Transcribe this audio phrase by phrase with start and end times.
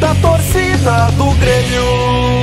[0.00, 2.40] da torcida do Grêmio.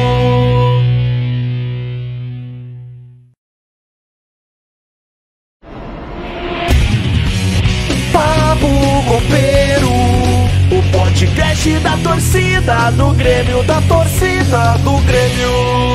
[10.91, 15.86] Podcast da torcida do Grêmio, da torcida do Grêmio.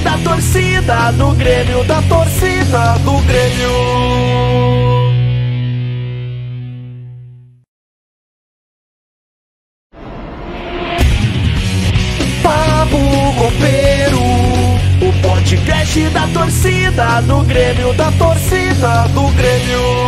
[0.00, 4.28] Da torcida do Grêmio, da torcida do Grêmio.
[15.22, 20.07] Podcast da torcida do Grêmio, da torcida do Grêmio.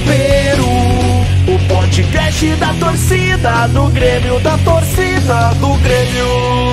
[0.00, 0.66] Copeiro,
[1.46, 6.70] o podcast da torcida do Grêmio, da torcida do Grêmio.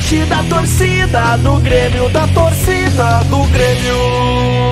[0.00, 4.69] Podcast da torcida do Grêmio, da torcida do Grêmio.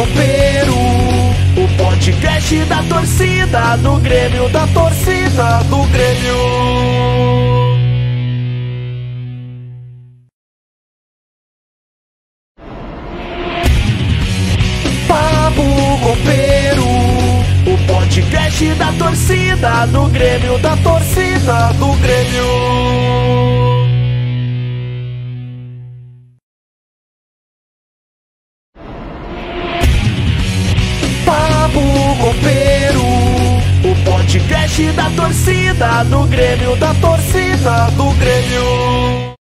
[0.00, 0.76] Copeiro,
[1.58, 6.36] o podcast da torcida do Grêmio, da torcida do Grêmio.
[15.06, 16.86] Papo Copeiro,
[17.66, 23.19] o podcast da torcida do Grêmio, da torcida do Grêmio.
[34.88, 39.36] Da torcida do Grêmio, da torcida do Grêmio.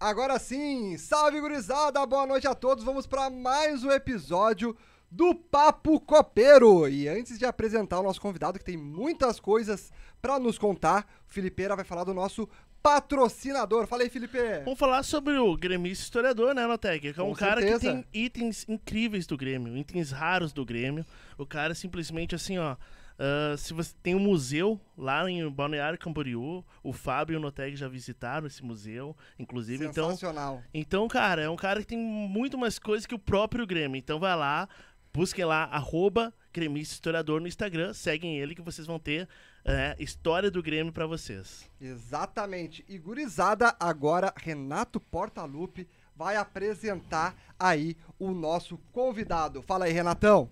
[0.00, 2.82] Agora sim, salve gurizada, boa noite a todos.
[2.82, 4.74] Vamos para mais um episódio
[5.10, 6.88] do Papo Copeiro.
[6.88, 11.32] E antes de apresentar o nosso convidado, que tem muitas coisas para nos contar, o
[11.32, 12.48] Felipeira vai falar do nosso
[12.82, 13.86] patrocinador.
[13.86, 14.38] Fala aí, Felipe.
[14.64, 17.12] Vamos falar sobre o gremista historiador, né, Noteg?
[17.12, 17.80] Que é um Com cara certeza.
[17.80, 21.04] que tem itens incríveis do Grêmio, itens raros do Grêmio.
[21.36, 22.76] O cara simplesmente assim, ó.
[23.18, 27.76] ah, se você tem um museu lá em Balneário Camboriú, o Fábio e o Noteg
[27.76, 29.84] já visitaram esse museu, inclusive.
[29.84, 30.62] Então, Sensacional.
[30.72, 33.96] então, cara, é um cara que tem muito mais coisas que o próprio Grêmio.
[33.98, 34.68] Então vai lá,
[35.12, 39.28] busquem lá, arroba gremista historiador no Instagram, seguem ele que vocês vão ter
[39.64, 41.68] é, história do Grêmio pra vocês.
[41.80, 42.84] Exatamente.
[42.88, 45.86] E gurizada, agora Renato Portaluppi
[46.16, 49.62] vai apresentar aí o nosso convidado.
[49.62, 50.48] Fala aí, Renatão.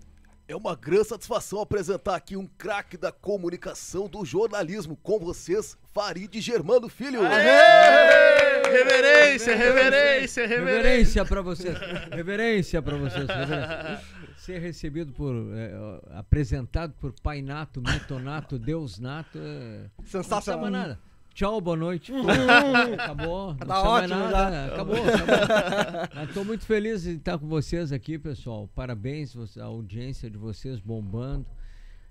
[0.47, 6.39] É uma grande satisfação apresentar aqui um craque da comunicação do jornalismo com vocês, Farid
[6.39, 7.19] Germano Filho.
[7.21, 10.47] Reverência, reverência, reverência.
[10.47, 11.77] Reverência pra vocês.
[12.13, 13.27] Reverência pra vocês.
[13.27, 14.01] reverência.
[14.47, 15.35] Ser recebido por.
[15.57, 19.37] é, apresentado por Pai Nato, Mito Nato, Deus Nato.
[19.37, 20.69] É, não Sensacional.
[20.71, 20.99] nada.
[21.33, 22.13] Tchau, boa noite.
[22.97, 23.49] acabou.
[23.49, 24.31] Não Tá ótimo, nada.
[24.31, 24.65] já.
[24.67, 26.15] Acabou, acabou.
[26.15, 28.69] Mas tô muito feliz de estar com vocês aqui, pessoal.
[28.73, 31.45] Parabéns, a audiência de vocês bombando.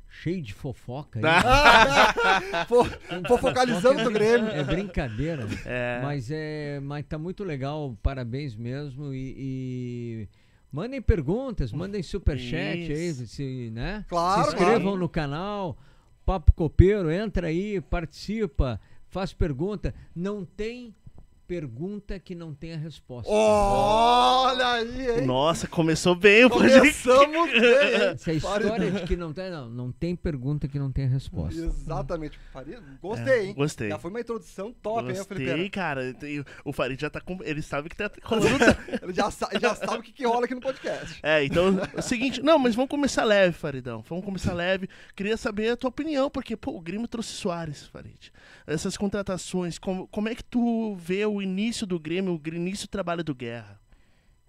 [0.06, 1.18] Cheio de fofoca.
[3.26, 4.50] Fofocalizando do Grêmio.
[4.50, 5.46] É brincadeira.
[5.46, 5.56] né?
[5.64, 6.00] É.
[6.02, 10.28] Mas é, mas tá muito legal, parabéns mesmo e, e
[10.76, 13.26] mandem perguntas, mandem superchat aí, Isso.
[13.26, 14.04] se, né?
[14.10, 14.98] Claro, se inscrevam claro.
[14.98, 15.78] no canal,
[16.26, 18.78] Papo Copeiro, entra aí, participa,
[19.08, 19.94] faz pergunta.
[20.14, 20.94] Não tem
[21.46, 23.30] pergunta que não tenha resposta.
[23.30, 25.26] Olha aí, hein?
[25.26, 27.02] Nossa, começou bem o podcast.
[27.02, 27.60] Começamos bem,
[28.10, 28.18] hein?
[28.18, 31.60] Se a história de que não tem, não, não tem pergunta que não tenha resposta.
[31.60, 32.38] Exatamente.
[32.52, 33.54] Faria- Gostei, hein?
[33.54, 33.88] gostei.
[33.88, 35.70] Já foi uma introdução top, hein, Gostei, Felipe?
[35.70, 36.14] cara.
[36.22, 37.38] E O Farid já tá com.
[37.42, 38.48] Ele sabe que tá rolando.
[39.02, 41.20] Ele já, sa- já sabe o que, que rola aqui no podcast.
[41.22, 42.42] É, então, é o seguinte.
[42.42, 44.02] Não, mas vamos começar leve, Faridão.
[44.08, 44.88] Vamos começar leve.
[45.14, 48.32] Queria saber a tua opinião, porque, pô, o Grêmio trouxe Soares, Farid.
[48.66, 52.90] Essas contratações, como, como é que tu vê o início do Grêmio, o início do
[52.90, 53.80] trabalho do Guerra?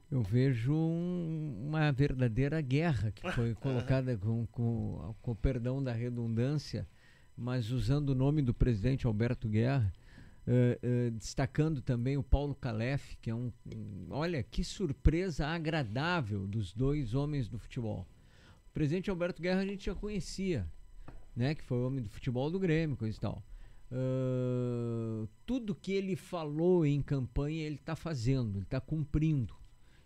[0.09, 3.53] Eu vejo um- uma verdadeira guerra que foi
[3.95, 6.87] colocada com, com, com o perdão da redundância,
[7.35, 9.93] mas usando o nome do presidente Alberto Guerra,
[10.47, 16.47] eh, eh, destacando também o Paulo Calef, que é um, um- Olha, que surpresa agradável
[16.47, 18.07] dos dois homens do futebol.
[18.73, 20.65] presidente Alberto Guerra a gente já conhecia,
[21.35, 21.53] né?
[21.53, 23.43] Que foi o homem do futebol do Grêmio, coisa e tal.
[23.91, 29.55] Ah, tudo que ele falou em campanha ele está fazendo, ele está cumprindo.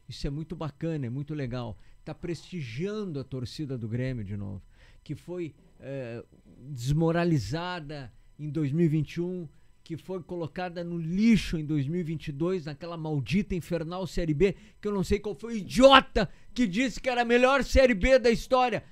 [0.08, 1.78] Isso é muito bacana, é muito legal.
[2.00, 4.62] Está prestigiando a torcida do Grêmio de novo,
[5.04, 6.24] que foi eh,
[6.70, 9.48] desmoralizada em 2021,
[9.84, 15.04] que foi colocada no lixo em 2022, naquela maldita infernal Série B, que eu não
[15.04, 18.84] sei qual foi o idiota que disse que era a melhor Série B da história.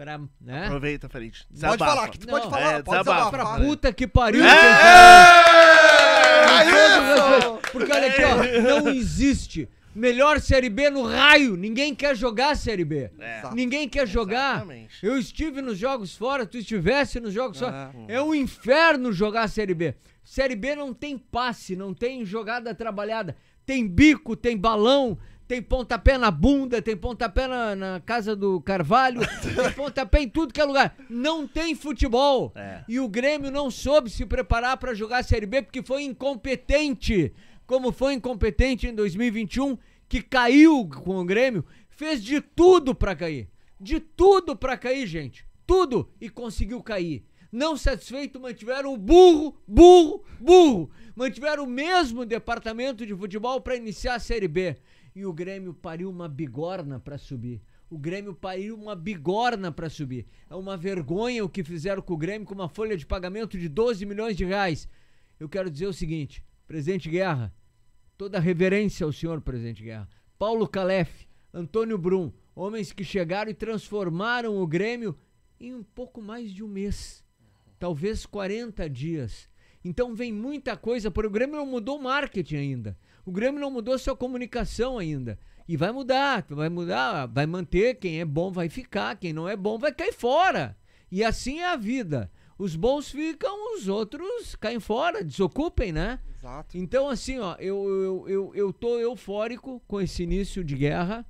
[0.00, 0.64] Pra, né?
[0.64, 1.36] Aproveita, Farid.
[1.60, 3.30] Pode falar, que tu pode Não, falar, é, pode desabafar.
[3.30, 4.42] Pra puta que pariu.
[4.42, 4.48] É!
[6.64, 11.54] respeito, Porque olha aqui, ó, não existe melhor Série B no raio.
[11.54, 13.10] Ninguém quer jogar Série B.
[13.18, 13.42] É.
[13.52, 14.56] Ninguém quer jogar.
[14.56, 15.06] Exatamente.
[15.06, 17.94] Eu estive nos jogos fora, tu estivesse nos jogos fora.
[18.08, 18.14] É.
[18.14, 19.94] É um inferno jogar Série B.
[20.24, 23.36] Série B não tem passe, não tem jogada trabalhada.
[23.66, 25.18] Tem bico, tem balão,
[25.50, 30.54] tem pontapé na bunda, tem pontapé na, na casa do Carvalho, tem pontapé em tudo
[30.54, 30.94] que é lugar.
[31.10, 32.52] Não tem futebol.
[32.54, 32.84] É.
[32.88, 37.34] E o Grêmio não soube se preparar para jogar a Série B porque foi incompetente.
[37.66, 39.76] Como foi incompetente em 2021,
[40.08, 43.48] que caiu com o Grêmio, fez de tudo para cair.
[43.80, 45.44] De tudo para cair, gente.
[45.66, 47.24] Tudo e conseguiu cair.
[47.50, 50.90] Não satisfeito, mantiveram o burro, burro, burro.
[51.16, 54.76] Mantiveram o mesmo departamento de futebol para iniciar a Série B.
[55.14, 57.60] E o Grêmio pariu uma bigorna para subir.
[57.88, 60.26] O Grêmio pariu uma bigorna para subir.
[60.48, 63.68] É uma vergonha o que fizeram com o Grêmio com uma folha de pagamento de
[63.68, 64.88] 12 milhões de reais.
[65.38, 67.52] Eu quero dizer o seguinte, presidente Guerra,
[68.16, 70.08] toda reverência ao senhor, presidente Guerra.
[70.38, 75.18] Paulo Calef, Antônio Brum, homens que chegaram e transformaram o Grêmio
[75.58, 77.24] em um pouco mais de um mês.
[77.78, 79.48] Talvez 40 dias.
[79.84, 82.98] Então vem muita coisa, porque o Grêmio não mudou o marketing ainda.
[83.24, 85.38] O Grêmio não mudou sua comunicação ainda.
[85.68, 87.94] E vai mudar, vai mudar, vai manter.
[87.94, 90.76] Quem é bom vai ficar, quem não é bom vai cair fora.
[91.10, 92.30] E assim é a vida.
[92.58, 96.18] Os bons ficam, os outros caem fora, desocupem, né?
[96.38, 96.76] Exato.
[96.76, 101.24] Então, assim, ó, eu, eu, eu, eu tô eufórico com esse início de guerra.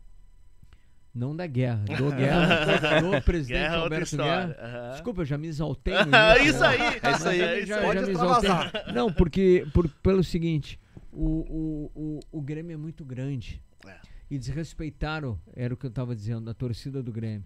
[1.15, 4.17] Não da guerra, do guerra, do presidente Guerra é Alberto.
[4.17, 4.57] Guerra.
[4.61, 4.91] Aham.
[4.93, 5.95] Desculpa, eu já me exaltei.
[6.01, 6.69] início, isso né?
[6.69, 8.67] aí, Mas isso aí, já, já Pode extravasar.
[8.69, 8.93] exaltei.
[8.95, 10.79] Não, porque por, pelo seguinte,
[11.13, 13.63] o, o, o, o Grêmio é muito grande.
[13.87, 14.01] É.
[14.31, 17.45] E desrespeitaram, era o que eu tava dizendo, a torcida do Grêmio.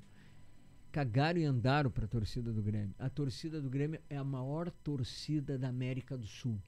[0.93, 2.95] Cagaram e andaram pra torcida do Grêmio.
[2.99, 6.61] A torcida do Grêmio é a maior torcida da América do Sul.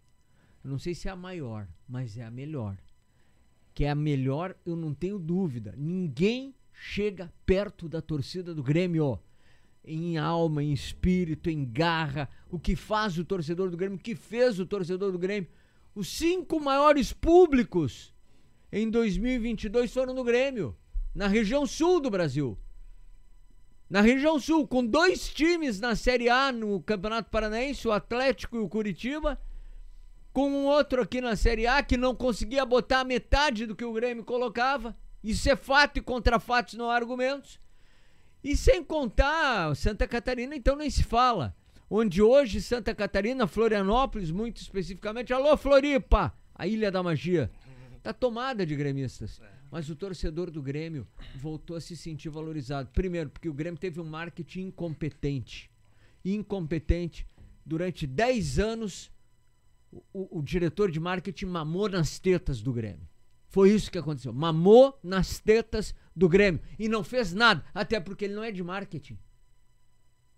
[0.64, 2.76] Eu não sei se é a maior, mas é a melhor.
[3.72, 5.74] Que é a melhor, eu não tenho dúvida.
[5.76, 9.20] Ninguém chega perto da torcida do Grêmio.
[9.84, 12.28] Em alma, em espírito, em garra.
[12.50, 15.48] O que faz o torcedor do Grêmio, o que fez o torcedor do Grêmio.
[15.96, 18.14] Os cinco maiores públicos
[18.70, 20.76] em 2022 foram no Grêmio,
[21.14, 22.58] na região sul do Brasil.
[23.88, 28.60] Na região sul, com dois times na Série A no Campeonato Paranaense, o Atlético e
[28.60, 29.40] o Curitiba,
[30.34, 33.94] com um outro aqui na Série A que não conseguia botar metade do que o
[33.94, 34.94] Grêmio colocava.
[35.24, 37.58] Isso é fato e contra fatos não há argumentos.
[38.44, 41.56] E sem contar Santa Catarina, então nem se fala.
[41.88, 47.50] Onde hoje Santa Catarina, Florianópolis, muito especificamente, alô Floripa, a Ilha da Magia,
[48.02, 49.40] tá tomada de gremistas.
[49.70, 51.06] Mas o torcedor do Grêmio
[51.36, 52.88] voltou a se sentir valorizado.
[52.92, 55.70] Primeiro, porque o Grêmio teve um marketing incompetente.
[56.24, 57.26] Incompetente.
[57.64, 59.10] Durante 10 anos,
[59.90, 63.06] o, o- o diretor de marketing mamou nas tetas do Grêmio.
[63.48, 64.32] Foi isso que aconteceu.
[64.32, 66.60] Mamou nas tetas do Grêmio.
[66.78, 67.64] E não fez nada.
[67.74, 69.18] Até porque ele não é de marketing.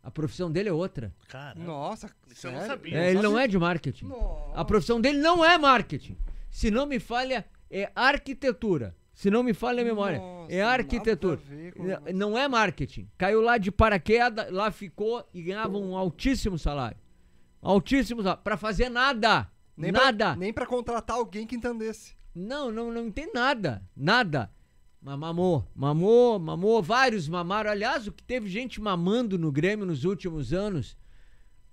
[0.09, 1.15] A profissão dele é outra.
[1.29, 2.97] Cara, Nossa, Isso eu não sabia.
[2.99, 4.07] É, ele não é de marketing.
[4.07, 4.59] Nossa.
[4.59, 6.17] A profissão dele não é marketing.
[6.51, 8.97] Se não me falha, é arquitetura.
[9.13, 11.37] Se não me falha a memória, Nossa, é arquitetura.
[11.37, 13.07] ver N- Não é marketing.
[13.19, 16.97] Caiu lá de paraquedas, lá ficou e ganhava um altíssimo salário.
[17.61, 18.43] Altíssimo salário.
[18.43, 19.47] Pra fazer nada.
[19.77, 20.37] Nem pra- nada.
[20.37, 22.15] nem pra contratar alguém que entendesse.
[22.35, 23.83] Não, não, não tem nada.
[23.95, 24.51] Nada.
[25.01, 26.83] Mamou, mamou, mamou.
[26.83, 27.71] Vários mamaram.
[27.71, 30.97] Aliás, o que teve gente mamando no Grêmio nos últimos anos.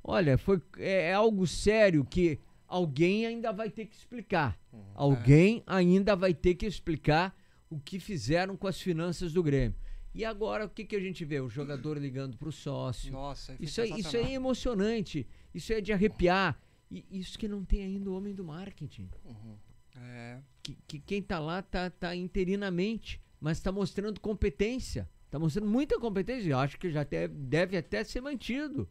[0.03, 4.57] Olha, foi, é, é algo sério que alguém ainda vai ter que explicar.
[4.93, 7.35] Alguém ainda vai ter que explicar
[7.69, 9.75] o que fizeram com as finanças do Grêmio.
[10.13, 11.41] E agora o que, que a gente vê?
[11.41, 13.11] O jogador ligando pro sócio.
[13.11, 15.27] Nossa, Isso aí, isso aí é emocionante.
[15.53, 16.57] Isso é de arrepiar.
[16.89, 19.09] E isso que não tem ainda o homem do marketing
[19.95, 20.39] É.
[20.61, 25.09] que, que quem tá lá tá, tá interinamente, mas tá mostrando competência.
[25.29, 26.49] Tá mostrando muita competência.
[26.49, 28.89] Eu acho que já deve, deve até ser mantido.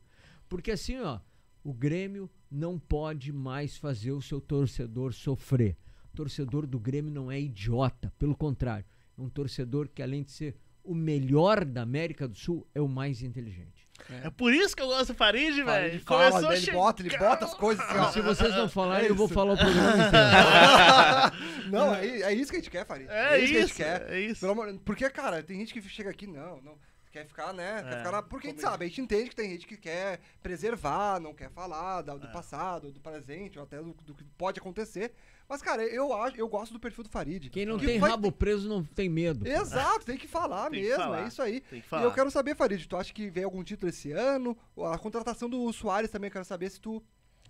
[0.49, 1.20] Porque assim, ó,
[1.62, 5.76] o Grêmio não pode mais fazer o seu torcedor sofrer.
[6.12, 8.84] O torcedor do Grêmio não é idiota, pelo contrário.
[9.16, 12.87] É um torcedor que, além de ser o melhor da América do Sul é o
[12.87, 13.74] mais inteligente.
[14.22, 15.86] É por isso que eu gosto do Farid, velho.
[15.86, 18.10] ele fala, Começou a ele bota, ele bota as coisas assim, ó.
[18.12, 19.34] Se vocês não falarem, É eu vou isso.
[19.34, 21.70] falar o programa inteiro.
[21.70, 23.08] Não, é, é isso que a gente quer, Farid.
[23.08, 24.06] É isso que a gente isso, quer.
[24.10, 24.46] é isso.
[24.48, 26.74] Amor- porque, cara, tem gente que chega aqui, não, não.
[27.14, 27.80] Quer ficar, né?
[27.85, 28.23] Quer É, ficar na...
[28.25, 31.49] Porque a gente sabe, a gente entende que tem gente que quer preservar, não quer
[31.49, 32.18] falar da- É.
[32.18, 35.12] do passado, do presente, ou até do, do que pode acontecer.
[35.49, 37.50] Mas, cara, eu acho, eu gosto do perfil do Farid.
[37.50, 39.47] Quem não Que tem vai- rabo preso não tem medo.
[39.47, 41.61] Exato, tem que falar Tem que mesmo, falar, é isso aí.
[41.61, 44.59] Tem que E eu quero saber, Farid, tu acha que vem algum título esse ano?
[44.92, 47.00] A contratação do Soares também, eu quero saber se tu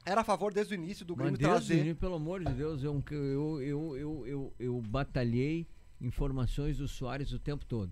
[0.04, 1.94] era a favor desde o início do Mas Grêmio Deus trazer.
[1.96, 5.66] pelo amor de Deus, eu, eu, eu, eu, eu, eu batalhei
[5.98, 7.90] informações do Soares o tempo todo.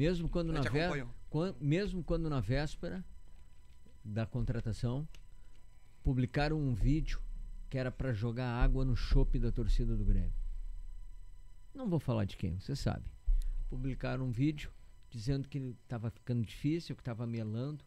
[0.00, 1.08] Mesmo quando na gente vé- acompanhou.
[1.28, 3.04] quan- mesmo quando na véspera
[4.02, 5.06] da contratação
[6.02, 7.20] publicaram um vídeo
[7.68, 10.32] que era pra jogar água no chope da torcida do Grêmio.
[11.74, 13.04] Não vou falar de quem, você sabe.
[13.68, 14.70] Publicaram um vídeo
[15.10, 17.84] dizendo que estava ficando difícil, que estava melando.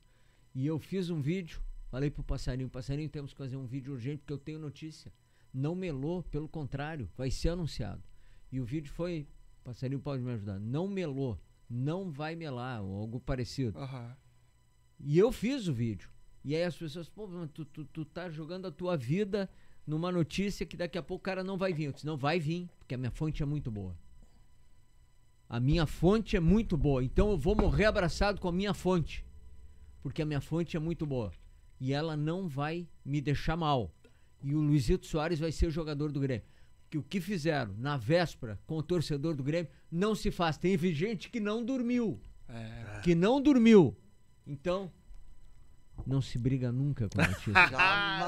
[0.53, 4.19] E eu fiz um vídeo, falei pro passarinho, passarinho, temos que fazer um vídeo urgente
[4.19, 5.11] porque eu tenho notícia.
[5.51, 8.03] Não melou, pelo contrário, vai ser anunciado.
[8.51, 9.27] E o vídeo foi,
[9.63, 11.39] passarinho pode me ajudar, não melou,
[11.73, 13.79] não vai melar, ou algo parecido.
[13.79, 14.15] Aham.
[14.99, 16.09] E eu fiz o vídeo.
[16.45, 19.49] E aí as pessoas, pô, tu, tu, tu tá jogando a tua vida
[19.85, 21.85] numa notícia que daqui a pouco o cara não vai vir.
[21.85, 23.97] Eu disse, não vai vir, porque a minha fonte é muito boa.
[25.49, 27.03] A minha fonte é muito boa.
[27.03, 29.25] Então eu vou morrer abraçado com a minha fonte.
[30.01, 31.31] Porque a minha fonte é muito boa.
[31.79, 33.91] E ela não vai me deixar mal.
[34.41, 36.45] E o Luizito Soares vai ser o jogador do Grêmio.
[36.93, 40.57] Que o que fizeram na véspera com o torcedor do Grêmio não se faz.
[40.59, 42.99] Tem gente que não dormiu É.
[43.01, 43.97] que não dormiu.
[44.45, 44.91] Então,
[46.05, 47.51] não se briga nunca com a notícia.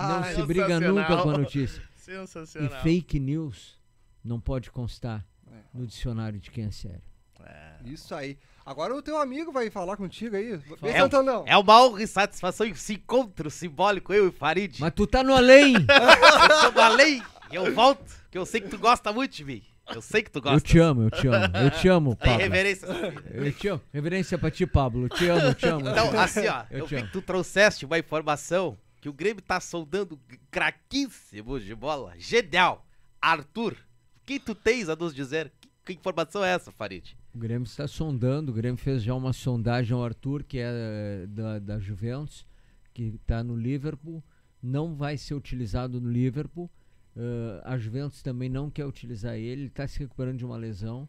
[0.10, 1.80] Não se briga nunca com a notícia.
[1.96, 2.82] E Sensacional.
[2.82, 3.80] fake news
[4.24, 5.58] não pode constar É.
[5.72, 7.04] no dicionário de quem é sério.
[7.44, 7.76] É.
[7.86, 8.36] Isso aí.
[8.66, 10.58] Agora o teu amigo vai falar contigo aí.
[10.82, 11.44] Vem, É, Santanão.
[11.46, 14.80] é uma honra e satisfação esse encontro simbólico, eu e Farid.
[14.80, 15.76] Mas tu tá no além!
[16.66, 19.64] eu tô além, eu volto, que eu sei que tu gosta muito de mim.
[19.94, 20.58] Eu sei que tu gosta.
[20.58, 21.58] Eu te amo, eu te amo.
[21.58, 22.42] Eu te amo, Tem Pablo.
[22.42, 22.86] reverência.
[23.32, 23.82] Eu te amo.
[23.94, 25.06] Reverência pra ti, Pablo.
[25.06, 25.88] Eu te amo, eu te amo.
[25.88, 27.06] Então, assim, ó, Eu eu, vi amo.
[27.06, 32.14] que tu trouxeste uma informação que o Grêmio tá soldando craquíssimo de bola.
[32.18, 32.84] Genial.
[33.22, 35.52] Arthur, o que tu tens a nos dizer?
[35.62, 37.16] Que, que informação é essa, Farid?
[37.34, 41.26] O Grêmio está sondando, o Grêmio fez já uma sondagem ao Arthur, que é eh,
[41.28, 42.46] da, da Juventus,
[42.94, 44.24] que está no Liverpool,
[44.64, 46.70] não vai ser utilizado no Liverpool.
[47.16, 51.08] Eh, a Juventus também não quer utilizar ele, ele está se recuperando de uma lesão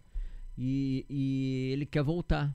[0.57, 2.55] e, e ele quer voltar.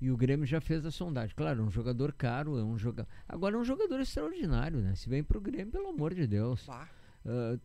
[0.00, 1.36] E o Grêmio já fez a sondagem.
[1.36, 3.08] Claro, é um jogador caro, é um jogador.
[3.28, 4.94] Agora é um jogador extraordinário, né?
[4.94, 6.66] Se vem pro Grêmio, pelo amor de Deus.
[6.70, 6.88] Ah,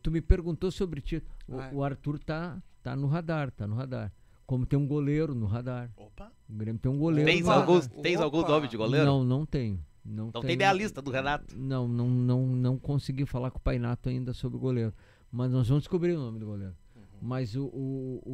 [0.02, 1.32] tu me perguntou sobre título.
[1.48, 4.12] O, o Arthur tá, tá no radar, tá no radar.
[4.46, 5.90] Como tem um goleiro no radar.
[5.96, 6.30] Opa.
[6.48, 7.28] O Grêmio tem um goleiro.
[7.28, 7.88] Tens, radar.
[8.02, 9.06] tens algum nome de goleiro?
[9.06, 9.82] Não, não tenho.
[10.08, 11.56] Não, Não tem nem a lista do Renato.
[11.58, 14.94] Não, não, não, não consegui falar com o Painato ainda sobre o goleiro.
[15.30, 16.74] Mas nós vamos descobrir o nome do goleiro.
[16.94, 17.02] Uhum.
[17.20, 18.30] Mas o, o, o,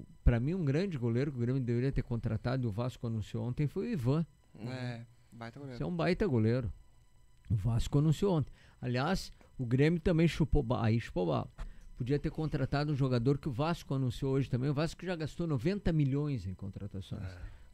[0.00, 3.06] o para mim um grande goleiro que o Grêmio deveria ter contratado e o Vasco
[3.06, 4.26] anunciou ontem foi o Ivan.
[4.58, 5.78] É, baita goleiro.
[5.78, 6.72] Você é um baita goleiro.
[7.48, 8.52] O Vasco anunciou ontem.
[8.80, 10.86] Aliás, o Grêmio também chupou bala.
[10.86, 11.48] Aí chupou bala.
[11.96, 14.68] Podia ter contratado um jogador que o Vasco anunciou hoje também.
[14.68, 17.22] O Vasco já gastou 90 milhões em contratações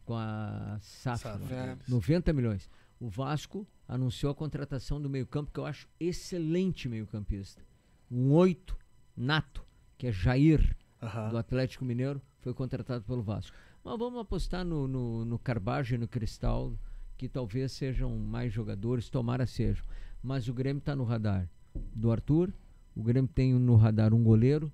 [0.04, 1.38] com a Safra.
[1.38, 1.66] Safra É.
[1.68, 1.88] deles.
[1.88, 2.70] 90 milhões.
[3.00, 7.64] O Vasco anunciou a contratação do meio-campo, que eu acho excelente meio-campista.
[8.10, 8.76] Um oito
[9.16, 9.64] nato,
[9.96, 11.30] que é Jair, Aham.
[11.30, 13.56] do Atlético Mineiro, foi contratado pelo Vasco.
[13.82, 16.78] Mas vamos apostar no, no, no Carbajo e no Cristal,
[17.16, 19.84] que talvez sejam mais jogadores, tomara sejam.
[20.22, 21.48] Mas o Grêmio está no radar
[21.94, 22.52] do Arthur,
[22.94, 24.70] o Grêmio tem no radar um goleiro,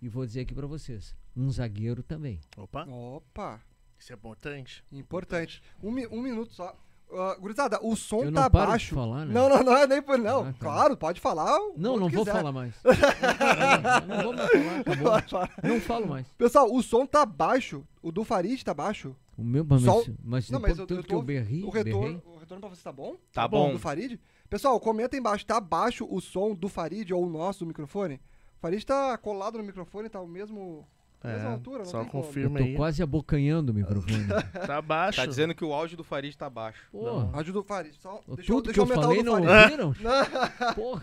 [0.00, 2.40] e vou dizer aqui para vocês, um zagueiro também.
[2.56, 2.86] Opa.
[2.86, 3.60] Opa,
[3.98, 4.82] Isso é importante.
[4.90, 5.62] importante.
[5.82, 6.74] Um, um minuto só.
[7.08, 8.94] Uh, gurizada, o som Eu tá não paro de baixo.
[8.94, 9.32] falar, né?
[9.32, 10.18] Não, não, não é nem por.
[10.18, 10.58] Não, Ah, tá.
[10.58, 11.56] claro, pode falar.
[11.56, 12.32] o Não, não vou quiser.
[12.32, 12.74] falar mais.
[14.06, 15.70] não, não vou mais falar, acabou.
[15.74, 16.26] Não falo mais.
[16.36, 17.84] Pessoal, o som tá baixo.
[18.02, 19.14] O do Farid tá baixo.
[19.38, 22.00] O meu, mas, Só- mas Não, mas eu- tanto eu que eu berrei, o, retorno,
[22.00, 22.22] berrei.
[22.24, 23.16] o retorno pra você tá bom?
[23.32, 23.72] Tá bom.
[23.72, 24.18] Do Farid?
[24.48, 25.44] Pessoal, comenta aí embaixo.
[25.46, 28.14] Tá baixo o som do Farid ou o nosso do microfone?
[28.56, 30.86] O Farid tá colado no microfone, tá o mesmo.
[31.28, 32.22] A mesma É, altura, não só tem como.
[32.22, 32.74] Eu confirma tô aí.
[32.76, 34.24] quase abocanhando o microfone.
[34.66, 35.16] Tá baixo.
[35.20, 36.80] Tá dizendo que o áudio do Farid tá baixo.
[36.90, 37.94] Porra, Ajuda o Farid.
[38.00, 39.80] Só, o deixa eu, tudo deixa que eu aumentar falei o do não Farid.
[39.82, 40.74] ouviram?
[40.74, 41.02] Porra.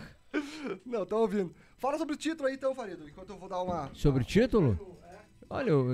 [0.84, 1.54] Não, tô ouvindo.
[1.78, 3.90] Fala sobre o título aí então, Farid, enquanto eu vou dar uma.
[3.94, 4.98] Sobre uma- título?
[5.48, 5.92] Olha, eu,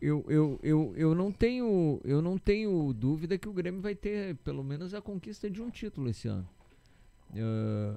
[0.00, 4.36] eu, eu, eu, eu, não tenho, eu não tenho dúvida que o Grêmio vai ter
[4.44, 6.48] pelo menos a conquista de um título esse ano.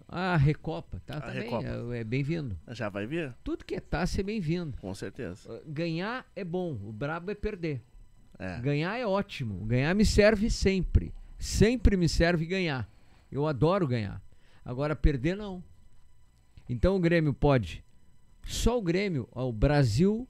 [0.07, 1.17] Ah, a Recopa, tá?
[1.17, 1.65] A também Recopa.
[1.95, 2.57] é, é bem-vindo.
[2.69, 3.33] Já vai vir?
[3.43, 4.77] Tudo que é taça é bem-vindo.
[4.79, 5.50] Com certeza.
[5.50, 7.81] Ah, Ganhar é bom, o brabo é perder.
[8.38, 8.59] É.
[8.59, 9.65] Ganhar é ótimo.
[9.65, 11.13] Ganhar me serve sempre.
[11.38, 12.89] Sempre me serve ganhar.
[13.31, 14.21] Eu adoro ganhar.
[14.65, 15.63] Agora, perder não.
[16.67, 17.83] Então o Grêmio pode.
[18.43, 20.27] Só o Grêmio, ó, o Brasil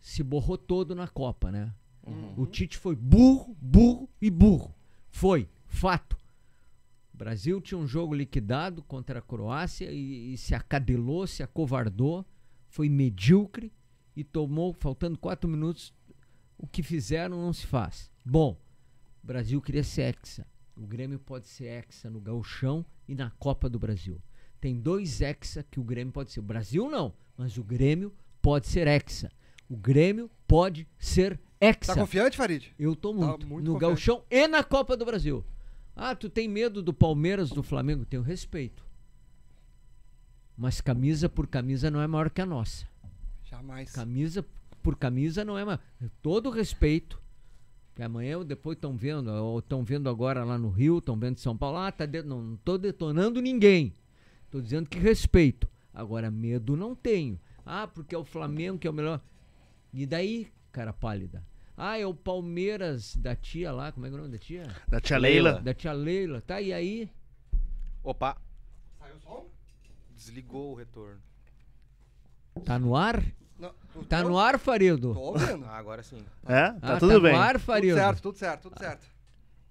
[0.00, 1.72] se borrou todo na Copa, né?
[2.36, 4.74] O Tite foi burro, burro e burro.
[5.10, 6.16] Foi, fato.
[7.22, 12.26] Brasil tinha um jogo liquidado contra a Croácia e, e se acadelou, se acovardou,
[12.68, 13.72] foi medíocre
[14.16, 15.94] e tomou, faltando quatro minutos,
[16.58, 18.10] o que fizeram não se faz.
[18.24, 18.60] Bom,
[19.22, 20.44] o Brasil queria ser hexa.
[20.74, 24.20] O Grêmio pode ser hexa no Gauchão e na Copa do Brasil.
[24.60, 26.40] Tem dois hexa que o Grêmio pode ser.
[26.40, 29.30] O Brasil não, mas o Grêmio pode ser hexa.
[29.68, 31.94] O Grêmio pode ser hexa.
[31.94, 32.74] Tá confiante, Farid?
[32.76, 33.46] Eu tô muito.
[33.46, 33.80] muito no confiante.
[33.80, 35.44] Gauchão e na Copa do Brasil.
[35.94, 38.04] Ah, tu tem medo do Palmeiras, do Flamengo?
[38.04, 38.84] Tenho respeito.
[40.56, 42.86] Mas camisa por camisa não é maior que a nossa.
[43.44, 43.90] Jamais.
[43.92, 44.44] Camisa
[44.82, 45.80] por camisa não é maior.
[46.22, 47.20] Todo respeito.
[47.94, 51.36] Que amanhã ou depois estão vendo, ou estão vendo agora lá no Rio, estão vendo
[51.36, 51.76] em São Paulo.
[51.76, 52.22] Ah, tá de...
[52.22, 53.94] não, tô detonando ninguém.
[54.50, 55.68] Tô dizendo que respeito.
[55.92, 57.38] Agora, medo não tenho.
[57.66, 59.20] Ah, porque é o Flamengo que é o melhor.
[59.92, 61.44] E daí, cara pálida?
[61.84, 64.62] Ah, é o Palmeiras da tia lá, como é que é o nome da tia?
[64.86, 65.60] Da tia Leila.
[65.60, 66.40] Da tia Leila.
[66.40, 67.10] Tá, e aí?
[68.04, 68.36] Opa,
[69.00, 69.46] Saiu o som?
[70.14, 71.20] desligou o retorno.
[72.64, 73.20] Tá no ar?
[73.58, 75.12] Não, tu- Tá no ar, Farido?
[75.12, 75.64] Tô ouvindo.
[75.64, 76.24] Ah, agora sim.
[76.46, 76.70] É?
[76.70, 77.32] Tá Ah, tudo tá bem.
[77.32, 77.96] no ar, Tudo Farido?
[77.96, 79.04] certo, tudo certo, tudo certo.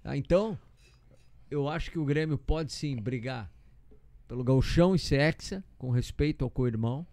[0.03, 0.60] Ah, então,
[1.50, 3.50] eu acho que o Grêmio pode sim brigar
[4.27, 7.08] pelo Gauchão e ser hexa, com respeito ao co-irmão,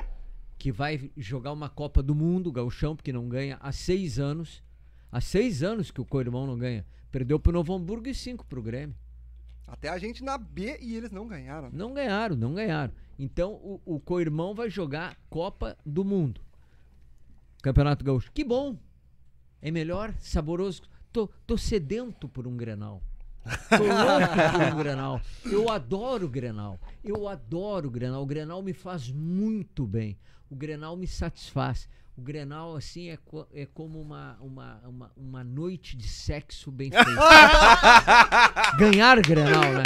[0.59, 4.61] que vai jogar uma Copa do Mundo, o Gauchão, porque não ganha há seis anos.
[5.11, 6.85] Há seis anos que o co-irmão não ganha.
[7.11, 8.95] Perdeu pro Novo Hamburgo e cinco pro Grêmio.
[9.67, 11.71] Até a gente na B e eles não ganharam.
[11.73, 12.93] Não ganharam, não ganharam.
[13.19, 16.41] Então o, o co-irmão vai jogar Copa do Mundo.
[17.63, 18.31] Campeonato Gaúcho.
[18.33, 18.79] Que bom!
[19.61, 20.83] É melhor, saboroso.
[21.13, 23.03] Tô, tô sedento por um Grenal.
[23.69, 25.21] Tô louco por um Grenal.
[25.45, 26.81] Eu adoro o Grenal.
[27.03, 28.23] Eu adoro o Grenal.
[28.23, 30.17] O Grenal me faz muito bem.
[30.51, 31.89] O Grenal me satisfaz.
[32.19, 36.91] O Grenal, assim, é, co- é como uma, uma, uma, uma noite de sexo bem
[36.91, 37.07] feita.
[38.77, 39.83] Ganhar Grenal, né?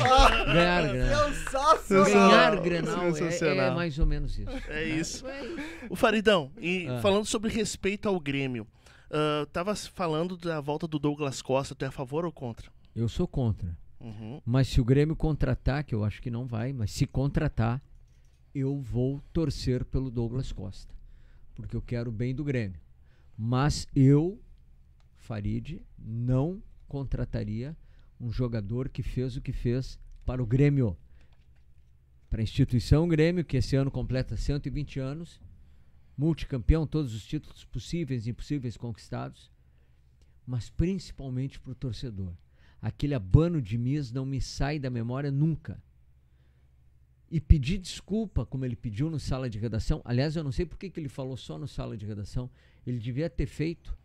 [0.47, 1.33] Ganhar Grenal.
[1.35, 2.31] Sensacional!
[2.31, 4.51] Ganhar Grenal é- é, mais ou menos isso.
[4.69, 5.27] É isso.
[5.27, 5.57] É isso.
[5.91, 7.01] O Faridão, e Ah.
[7.03, 8.67] falando sobre respeito ao Grêmio,
[9.11, 12.71] ah, tava falando da volta do Douglas Costa, tu é a favor ou contra?
[12.97, 13.77] Eu sou contra.
[14.01, 14.41] Uhum.
[14.45, 17.81] Mas se o Grêmio contratar, que eu acho que não vai, mas se contratar,
[18.55, 20.93] eu vou torcer pelo Douglas Costa.
[21.63, 22.81] Porque eu quero o bem do Grêmio.
[23.39, 24.41] Mas eu,
[25.17, 27.77] Farid, não contrataria
[28.21, 30.97] um jogador que fez o que fez para o Grêmio.
[32.29, 35.41] Para a instituição Grêmio, que esse ano completa 120 anos,
[36.17, 39.51] multicampeão, todos os títulos possíveis e impossíveis conquistados,
[40.47, 42.33] mas principalmente para o torcedor.
[42.81, 45.81] Aquele abano de mis não me sai da memória nunca.
[47.35, 50.03] E pedir desculpa, como ele pediu no sala de redação.
[50.05, 52.51] Aliás, eu não sei por que que ele falou só no sala de redação.
[52.87, 53.97] Ele devia ter feito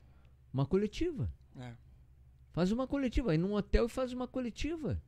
[0.53, 1.29] uma coletiva.
[1.57, 1.73] É.
[2.53, 3.31] Faz uma coletiva.
[3.33, 5.01] Aí num hotel e faz uma coletiva.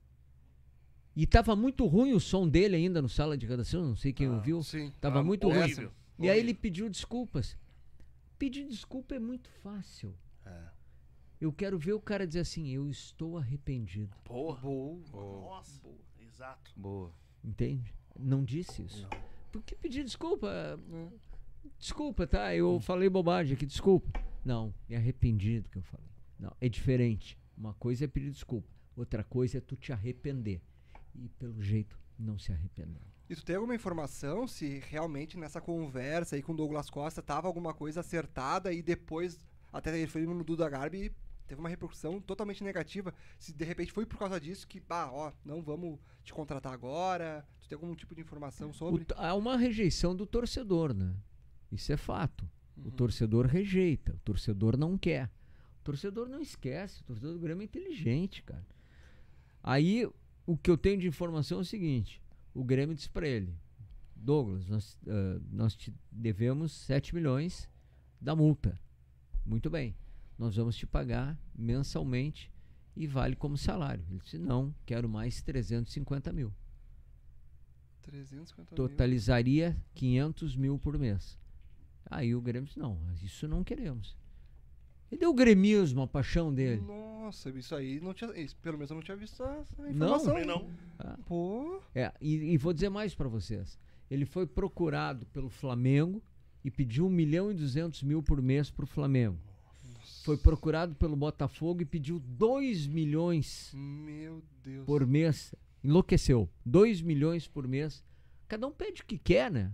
[1.15, 3.85] E tava muito ruim o som dele ainda no sala de redação.
[3.85, 4.61] Não sei quem ouviu.
[4.63, 4.91] Sim.
[4.99, 5.57] Tava Ah, muito ruim.
[5.57, 5.91] horrível.
[6.19, 7.57] E aí ele pediu desculpas.
[8.37, 10.13] Pedir desculpa é muito fácil.
[10.45, 10.63] É.
[11.39, 14.13] Eu quero ver o cara dizer assim: eu estou arrependido.
[14.25, 14.59] Porra.
[14.61, 14.99] Boa.
[15.13, 15.89] Nossa.
[16.19, 16.71] Exato.
[16.75, 17.13] Boa.
[17.41, 17.93] Entende?
[18.17, 19.07] Não disse isso.
[19.51, 20.49] Por que pedir desculpa?
[20.49, 21.07] É.
[21.77, 22.55] Desculpa, tá?
[22.55, 24.19] Eu falei bobagem aqui, desculpa.
[24.43, 26.09] Não, me arrependi do que eu falei.
[26.39, 27.37] Não, é diferente.
[27.57, 30.61] Uma coisa é pedir desculpa, outra coisa é tu te arrepender.
[31.13, 33.01] E pelo jeito, não se arrependeu.
[33.29, 37.47] E tu tem alguma informação se realmente nessa conversa aí com o Douglas Costa tava
[37.47, 39.37] alguma coisa acertada e depois,
[39.71, 41.13] até ele foi no Duda Garbi,
[41.49, 43.13] teve uma repercussão totalmente negativa.
[43.37, 47.45] Se de repente foi por causa disso que, bah, ó, não vamos te contratar agora.
[47.59, 49.03] Tu tem algum tipo de informação O sobre?
[49.03, 51.13] t- há uma rejeição do torcedor, né?
[51.71, 52.49] Isso é fato.
[52.77, 52.87] Uhum.
[52.87, 55.29] O torcedor rejeita, o torcedor não quer.
[55.81, 58.65] O torcedor não esquece, o torcedor do Grêmio é inteligente, cara.
[59.61, 60.07] Aí,
[60.45, 62.21] o que eu tenho de informação é o seguinte:
[62.53, 63.53] o Grêmio disse pra ele,
[64.15, 67.69] Douglas, nós, ah, nós te devemos 7 milhões
[68.21, 68.79] da multa.
[69.45, 69.95] Muito bem,
[70.39, 72.49] nós vamos te pagar mensalmente
[72.95, 74.03] e vale como salário.
[74.09, 76.51] Ele disse: não, quero mais 350 mil.
[78.01, 78.75] 350 mil.
[78.75, 81.37] Totalizaria 500 mil por mês.
[82.09, 84.17] Aí o Grêmio disse: não, mas isso não queremos.
[85.11, 86.81] E deu o gremismo, a paixão dele.
[86.81, 88.31] Nossa, isso aí não tinha.
[88.39, 89.89] isso, pelo menos eu não tinha visto essa Não?
[89.89, 90.27] informação.
[90.33, 90.47] Também aí.
[90.47, 91.23] não.
[91.25, 91.81] Pô.
[91.95, 93.77] É, e, e vou dizer mais pra vocês.
[94.09, 96.23] Ele foi procurado pelo Flamengo
[96.63, 99.39] e pediu 1 milhão e 200 mil por mês pro Flamengo.
[100.23, 103.73] Foi procurado pelo Botafogo e pediu 2 milhões
[104.85, 105.55] por mês.
[105.83, 106.49] Enlouqueceu.
[106.65, 108.03] 2 milhões por mês.
[108.47, 109.71] Cada um pede o que quer, né?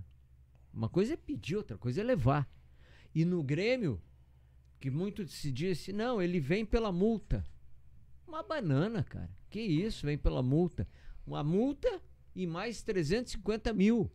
[0.74, 2.50] Uma coisa é pedir, outra coisa é levar.
[3.14, 4.02] E no Grêmio,
[4.80, 7.44] que muito se disse, não, ele vem pela multa.
[8.28, 9.30] Uma banana, cara.
[9.50, 10.88] Que isso, vem pela multa.
[11.26, 12.02] Uma multa
[12.36, 14.12] e mais 350 mil.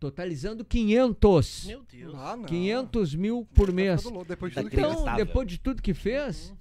[0.00, 1.66] Totalizando 500.
[1.66, 2.14] Meu Deus.
[2.16, 2.44] Ah, não.
[2.46, 4.02] 500 mil por Tá mês.
[4.26, 6.56] Depois de Então, depois de tudo que fez, Uhum.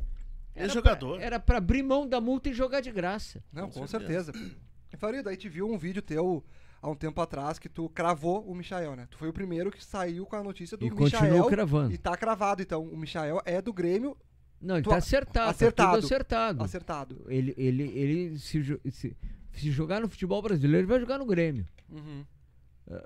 [0.55, 1.15] Era jogador.
[1.15, 3.41] Pra, era pra abrir mão da multa e jogar de graça.
[3.51, 4.33] Não, Com com certeza.
[4.33, 4.55] certeza.
[4.93, 6.43] E Farida, aí te viu um vídeo teu
[6.81, 9.07] há um tempo atrás que tu cravou o Michael, né?
[9.09, 11.11] Tu foi o primeiro que saiu com a notícia do E Michael.
[11.11, 11.93] continuou cravando.
[11.93, 12.83] E tá cravado, então.
[12.83, 14.17] O Michael é do Grêmio
[14.59, 15.87] Não, ele Tu- tá acertado, acertado.
[15.91, 16.63] Tá tudo acertado.
[16.63, 17.25] acertado.
[17.29, 19.15] Ele, ele, ele se, se,
[19.53, 21.65] se jogar no futebol brasileiro, ele vai jogar no Grêmio.
[21.89, 22.25] Uhum.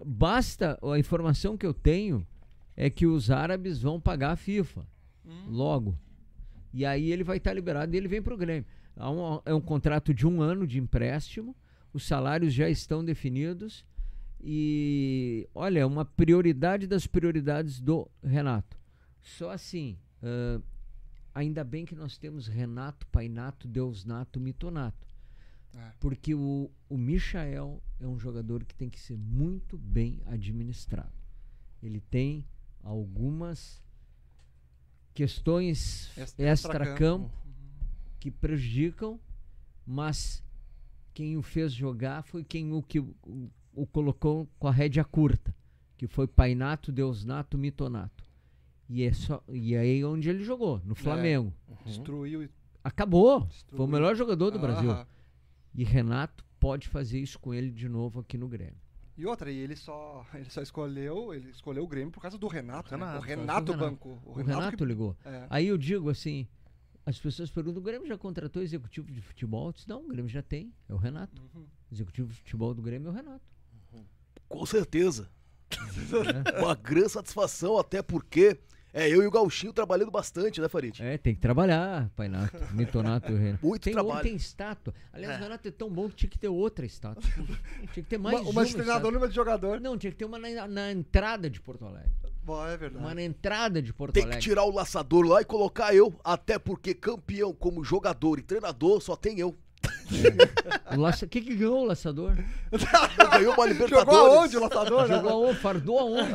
[0.06, 2.26] Basta, a informação que eu tenho
[2.76, 4.86] é que os árabes vão pagar a FIFA
[5.26, 5.46] Hum.
[5.50, 5.98] logo.
[6.74, 8.65] E aí ele vai estar liberado e ele vem pro Grêmio.
[8.96, 11.56] Há um- é um contrato de um ano de empréstimo,
[11.93, 13.86] os salários já estão definidos
[14.41, 18.78] e, olha, é uma prioridade das prioridades do Renato.
[19.22, 20.60] Só assim, ah,
[21.34, 25.08] ainda bem que nós temos Renato, Painato, Deusnato, Mitonato.
[25.76, 25.92] É.
[26.00, 31.12] Porque o, o Michael é um jogador que tem que ser muito bem administrado.
[31.82, 32.46] Ele tem
[32.84, 33.82] algumas
[35.14, 37.32] questões Ex- extra-campo
[38.20, 39.20] que prejudicam,
[39.86, 40.44] mas
[41.14, 43.16] quem o fez jogar foi quem o que o,
[43.74, 45.54] o colocou com a rédea curta,
[45.98, 48.24] que foi Painato, Deusnato, Mitonato.
[48.90, 51.54] E é só e aí onde ele jogou, no Flamengo.
[51.86, 52.50] Destruiu e.
[52.84, 53.40] Acabou.
[53.42, 53.88] Foi o Destruiu.
[53.88, 54.92] melhor jogador do Brasil.
[55.76, 58.78] E Renato pode fazer isso com ele de novo aqui no Grêmio.
[59.18, 62.48] E outra, e ele só, ele só escolheu, ele escolheu o Grêmio por causa do
[62.48, 62.92] Renato.
[62.92, 62.98] né?
[62.98, 63.90] Renato, O por causa Renato do Renato.
[63.92, 64.22] bancou.
[64.26, 65.16] O Renato, que- ligou.
[65.24, 65.46] é.
[65.50, 66.48] Aí eu digo assim,
[67.06, 69.68] as pessoas perguntam, o Grêmio já contratou executivo de futebol?
[69.68, 71.42] Eu disse, não, o Grêmio já tem, é o Renato.
[71.54, 71.66] Uhum.
[71.92, 73.46] Executivo de futebol do Grêmio é o Renato.
[74.50, 75.30] Com certeza.
[76.60, 78.60] Uma grande satisfação, até porque
[78.94, 81.02] é eu e o Gauchinho trabalhando bastante, né, Farid?
[81.02, 83.66] É, tem que trabalhar, Painato, Mitonato e o Renato.
[83.66, 84.22] Muito tem, trabalho.
[84.22, 84.94] Tem estátua.
[85.12, 87.24] Aliás, o Renato é tão bom que tinha que ter outra estátua.
[87.92, 89.82] tinha que ter mais Uma, uma, uma de treinador uma de jogador.
[89.82, 92.12] Não, tinha que ter uma na, na entrada de Porto Alegre.
[92.44, 93.04] Bom, é verdade.
[93.04, 94.44] Uma na entrada de Porto Tem que Alegre.
[94.44, 99.16] tirar o laçador lá e colocar eu, até porque campeão como jogador e treinador só
[99.16, 99.58] tem eu.
[100.96, 101.26] O laça...
[101.28, 102.36] que, que ganhou o laçador?
[102.72, 104.06] Eu ganhei uma Libertadores.
[104.06, 105.08] Jogou aonde o laçador?
[105.08, 105.60] Jogou aonde?
[105.60, 106.32] Fardou aonde?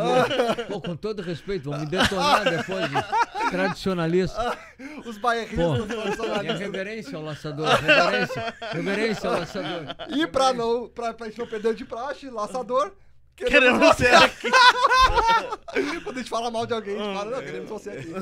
[0.69, 4.59] Pô, com todo respeito, vão me detonar depois de tradicionalista.
[5.05, 6.59] Os bairristas minha tradicionalistas.
[6.59, 9.97] reverência ao laçador, reverência, reverência ao laçador.
[10.09, 12.93] E pra, não, pra, pra gente não perder de praxe, laçador.
[13.37, 14.51] Queremos ser aqui.
[16.03, 18.13] Quando a gente fala mal de alguém, a gente fala, não, queremos você aqui.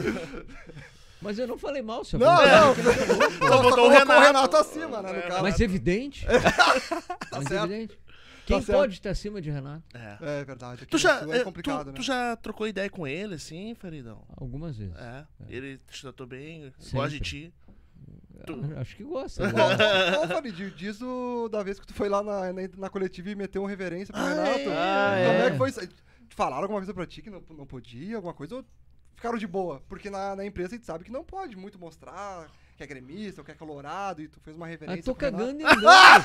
[1.21, 2.75] Mas eu não falei mal, seu Não, não.
[3.49, 4.21] Só, botou o Renato.
[4.21, 5.43] Renato acima, né, no caso.
[5.43, 6.27] Mas evidente.
[7.33, 7.65] Mas certo.
[7.65, 7.99] evidente.
[8.45, 8.79] Quem certo.
[8.79, 9.83] pode estar acima de Renato?
[9.95, 10.19] É.
[10.41, 10.83] É verdade.
[10.83, 11.93] Aqui Tu no já, Sul eh, é complicado, tu, né?
[11.95, 14.23] tu já trocou ideia com ele, assim, Faridão?
[14.37, 14.95] Algumas vezes.
[14.97, 15.25] É.
[15.49, 16.97] Ele te tratou bem, Sempre.
[16.99, 17.55] gosta de ti.
[18.47, 19.43] Tu- Ah, Acho que gosta.
[20.21, 23.31] Ô, ô, Farid, diz o da vez que tu foi lá na, na, na coletiva
[23.31, 24.59] e meteu uma reverência pro Ah, Renato.
[24.61, 24.63] é?
[24.63, 24.71] Como
[25.43, 25.47] é.
[25.47, 25.81] é que foi isso?
[26.29, 28.57] Falaram alguma coisa pra ti que não, não podia, alguma coisa?
[28.57, 28.65] Ou
[29.17, 29.83] ficaram de boa?
[29.89, 33.41] Porque na, na empresa a gente sabe que não pode muito mostrar que é gremista
[33.41, 35.43] ou que é colorado e tu fez uma reverência tô pro Renato.
[35.45, 36.25] cagando e andando.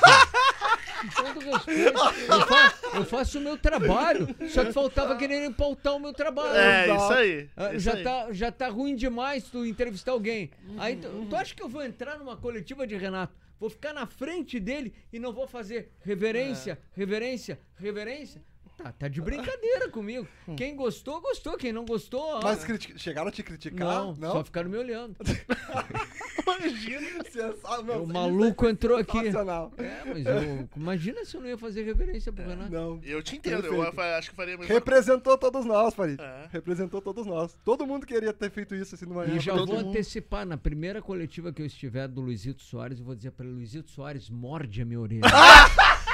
[1.16, 1.98] todo respeito.
[1.98, 4.28] Eu, fa- eu faço o meu trabalho.
[4.50, 6.54] Só que faltava querer pautar o meu trabalho.
[6.56, 7.02] É, Exato.
[7.04, 7.50] isso aí.
[7.56, 8.02] Ah, isso já, aí.
[8.04, 10.50] tá, já tá ruim demais tu entrevistar alguém.
[10.78, 13.34] Aí tu, tu acha que eu vou entrar numa coletiva de Renato?
[13.58, 18.42] Vou ficar na frente dele e não vou fazer reverência, reverência, reverência?
[18.76, 20.26] Tá, tá de brincadeira comigo.
[20.56, 21.56] Quem gostou, gostou.
[21.56, 22.40] Quem não gostou, ó.
[22.42, 23.86] Mas criti- chegaram a te criticar?
[23.86, 25.14] não, só ficaram me olhando.
[26.46, 27.24] Imagina.
[27.24, 29.18] Sensa- meu, O isso maluco entrou aqui.
[29.18, 29.72] sensacional.
[29.78, 32.70] É, mas eu, imagina se eu não ia fazer reverência pro Renato.
[32.72, 33.00] Não.
[33.04, 33.92] Eu te entendo, eu Perfeito.
[33.94, 36.20] fa- acho que faria a mesma Representou todos nós, Farid.
[36.20, 36.48] É.
[36.50, 37.56] Representou todos nós.
[37.64, 39.88] Todo mundo queria ter feito isso assim numa E já vou mundo.
[39.88, 43.54] antecipar, na primeira coletiva que eu estiver do Luizito Soares, eu vou dizer para ele,
[43.54, 45.22] Luizito Soares, morde a minha orelha.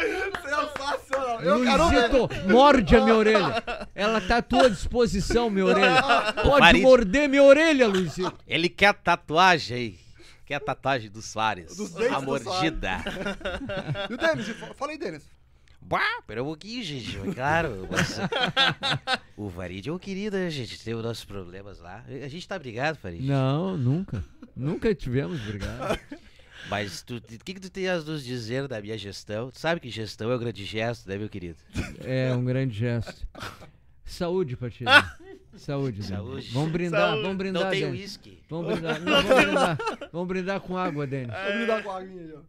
[0.42, 1.40] Sensacional.
[1.42, 1.58] Eu.
[1.58, 3.62] Luizito, morde a minha orelha.
[3.94, 6.02] Ela tá à tua disposição, minha orelha.
[6.42, 6.82] Pode Farid.
[6.82, 8.32] morder minha orelha, Luizito.
[8.46, 9.98] Ele quer a tatuagem aí.
[10.46, 11.76] Quer a tatuagem do Soares.
[11.76, 12.96] Dos dentes a do mordida.
[14.10, 14.48] E o Denis?
[14.48, 15.22] Fa- Fala aí, Denis.
[15.82, 17.16] Bah, pera um pouquinho, gente.
[17.34, 18.18] Claro, mas,
[19.36, 20.78] o Farid é um querido, né, gente?
[20.84, 22.04] Tem os nossos problemas lá.
[22.22, 23.24] A gente tá brigado, Farid.
[23.26, 24.22] Não, nunca.
[24.54, 25.98] Nunca tivemos brigado.
[26.68, 29.50] Mas o que, que tu tem a nos dizer da minha gestão?
[29.50, 31.56] Tu sabe que gestão é um grande gesto, né, meu querido?
[32.04, 33.26] É um grande gesto.
[34.04, 34.84] Saúde ti.
[35.56, 36.14] Saúde, Dani.
[36.14, 36.48] Saúde.
[36.52, 37.22] Vamos brindar, Saúde.
[37.22, 38.42] vamos brindar, Não tem uísque.
[38.48, 39.78] Vamos brindar, não, vamos brindar.
[40.12, 41.32] Vamos brindar com água, Denis.
[41.34, 42.38] Vamos brindar com a aguinha ali, ó.
[42.38, 42.44] Ali-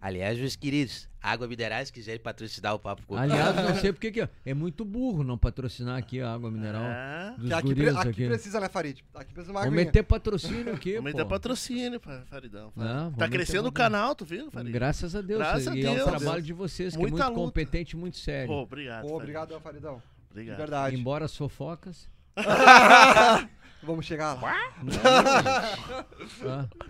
[0.00, 3.32] Aliás, meus queridos, água mineral, se quiserem patrocinar o Papo Copeiro.
[3.32, 7.34] Aliás, não sei porque que é muito burro não patrocinar aqui a água mineral É.
[7.38, 8.26] dos aqui, pre- aqui aqui.
[8.28, 9.02] precisa, né, Farid?
[9.14, 12.72] Aqui precisa de uma Vamos meter patrocínio aqui, Vamos meter patrocínio, fa- Faridão.
[12.76, 14.70] Não, tá crescendo o canal, tu viu, Farid?
[14.72, 15.38] Graças a Deus.
[15.38, 16.08] Graças a e é o Deus.
[16.10, 17.40] trabalho de vocês, que Muita é muito luta.
[17.46, 18.48] competente e muito sério.
[18.48, 19.06] Pô, obrigado.
[19.06, 19.96] Pô, obrigado, Faridão.
[19.96, 20.56] De Obrigado.
[20.58, 20.96] verdade.
[20.96, 22.08] Embora as fofocas.
[23.84, 24.56] Vamos chegar lá.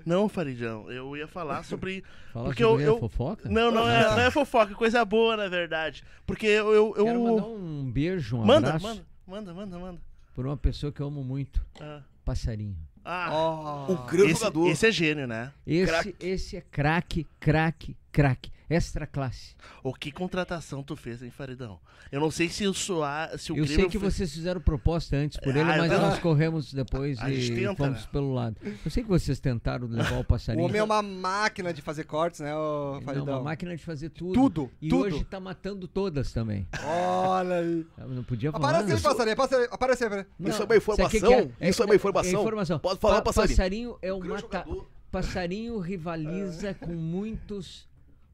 [0.07, 2.05] Não, Faridão, eu ia falar sobre.
[2.33, 3.49] fala Porque sobre eu- eu- fofoca?
[3.49, 6.05] Não, não é, não é fofoca, é coisa boa, na verdade.
[6.27, 6.73] Porque eu.
[6.73, 10.01] eu, eu- Quero mandar um beijo, um Manda, abraço manda, manda, manda, manda.
[10.35, 12.01] por uma pessoa que eu amo muito, Ah.
[12.25, 12.77] passarinho.
[13.05, 13.93] Ah, Ó.
[13.93, 14.69] O grande esse, jogador.
[14.71, 15.53] esse é gênio, né?
[15.67, 16.17] Esse, Craque.
[16.21, 18.51] esse é craque, craque, craque.
[18.69, 19.55] Extra classe.
[19.83, 21.79] O que contratação tu fez, hein, Faridão?
[22.11, 24.61] Eu não sei se o Soar, se o Eu Grêmio sei que fez- vocês fizeram
[24.61, 28.01] proposta antes por ele, Ah, mas eu- nós corremos depois A gente e tenta, fomos
[28.03, 28.09] né?
[28.11, 28.57] pelo lado.
[28.85, 30.65] Eu sei que vocês tentaram levar o O passarinho.
[30.65, 33.35] homem é uma máquina de fazer cortes, né, Não, Faridão?
[33.37, 34.33] uma máquina de fazer tudo.
[34.33, 35.05] Tudo, E tudo.
[35.15, 36.67] hoje tá matando todas também.
[36.83, 37.87] Olha aí.
[38.09, 38.79] Não podia falar.
[38.81, 39.69] Aparece aí, passarinho.
[39.71, 40.27] Aparece, aparece aí.
[40.39, 41.09] Não, Isso é uma o que informação?
[41.29, 41.69] que é?
[41.69, 42.41] Isso é uma informação?
[42.41, 42.79] informação.
[42.79, 43.57] Pode falar, passarinho.
[43.57, 44.41] Passarinho é o mata...
[44.41, 44.89] jogador.
[45.11, 47.87] Passarinho rivaliza com muitos...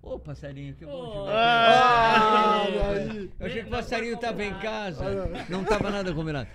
[0.02, 1.32] Ô, passarinho, que bom ver.
[1.34, 2.64] Ah.
[3.38, 5.04] Eu achei que o passarinho tava em casa.
[5.48, 6.48] Não tava nada combinado.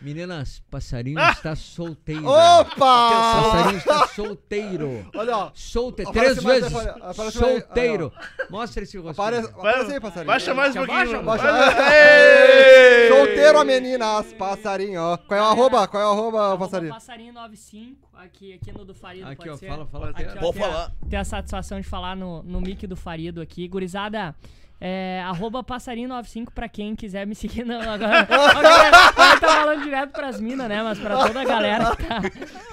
[0.00, 2.26] Meninas, passarinho está solteiro.
[2.26, 2.70] Opa!
[2.76, 5.10] Passarinho está solteiro.
[5.14, 5.50] Olha, ó.
[5.54, 6.10] Solteiro.
[6.10, 7.34] Aparece Três vezes.
[7.34, 8.12] Solteiro.
[8.48, 9.10] Mostra esse rostinho.
[9.12, 10.26] Aparece, aparece aí, passarinho.
[10.26, 11.22] Baixa mais um pouquinho.
[11.22, 13.08] Baixa- Ei!
[13.08, 15.16] Solteiro a meninas, passarinho, ó.
[15.18, 15.86] Qual é o arroba?
[15.86, 16.92] Qual é o arroba, Arroba passarinho?
[16.92, 19.56] passarinho 95, aqui, aqui no do Farido, Aqui, pode ó.
[19.56, 19.68] ser?
[19.68, 20.12] Fala, fala.
[20.12, 20.92] Pode a- falar.
[21.08, 23.68] Ter a satisfação de falar no, no mic do Farido aqui.
[23.68, 24.34] Gurizada,
[24.80, 27.64] é, arroba passarinho95 pra quem quiser me seguir.
[27.64, 30.82] Não, agora, agora, tá falando direto pras minas, né?
[30.82, 32.20] Mas pra toda a galera que tá,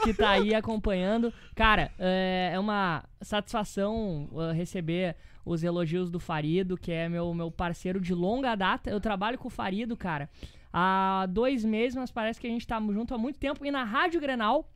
[0.03, 1.33] que tá aí acompanhando.
[1.55, 7.51] Cara, é, é uma satisfação uh, receber os elogios do Farido, que é meu, meu
[7.51, 8.89] parceiro de longa data.
[8.89, 10.29] Eu trabalho com o Farido, cara,
[10.71, 13.65] há dois meses, mas parece que a gente tá junto há muito tempo.
[13.65, 14.69] E na Rádio Grenal,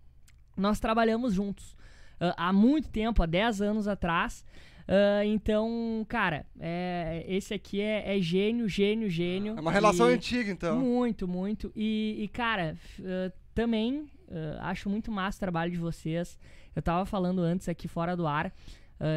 [0.56, 1.75] nós trabalhamos juntos.
[2.20, 4.46] Ah, há muito tempo, há 10 anos atrás.
[4.88, 9.56] Ah, então, cara, é, esse aqui é, é gênio, gênio, gênio.
[9.58, 10.80] É uma relação E- antiga, então.
[10.80, 11.72] Muito, muito.
[11.76, 16.38] E, e, cara, ah, também ah, acho muito massa o trabalho de vocês.
[16.76, 18.52] Eu tava falando antes aqui fora do ar.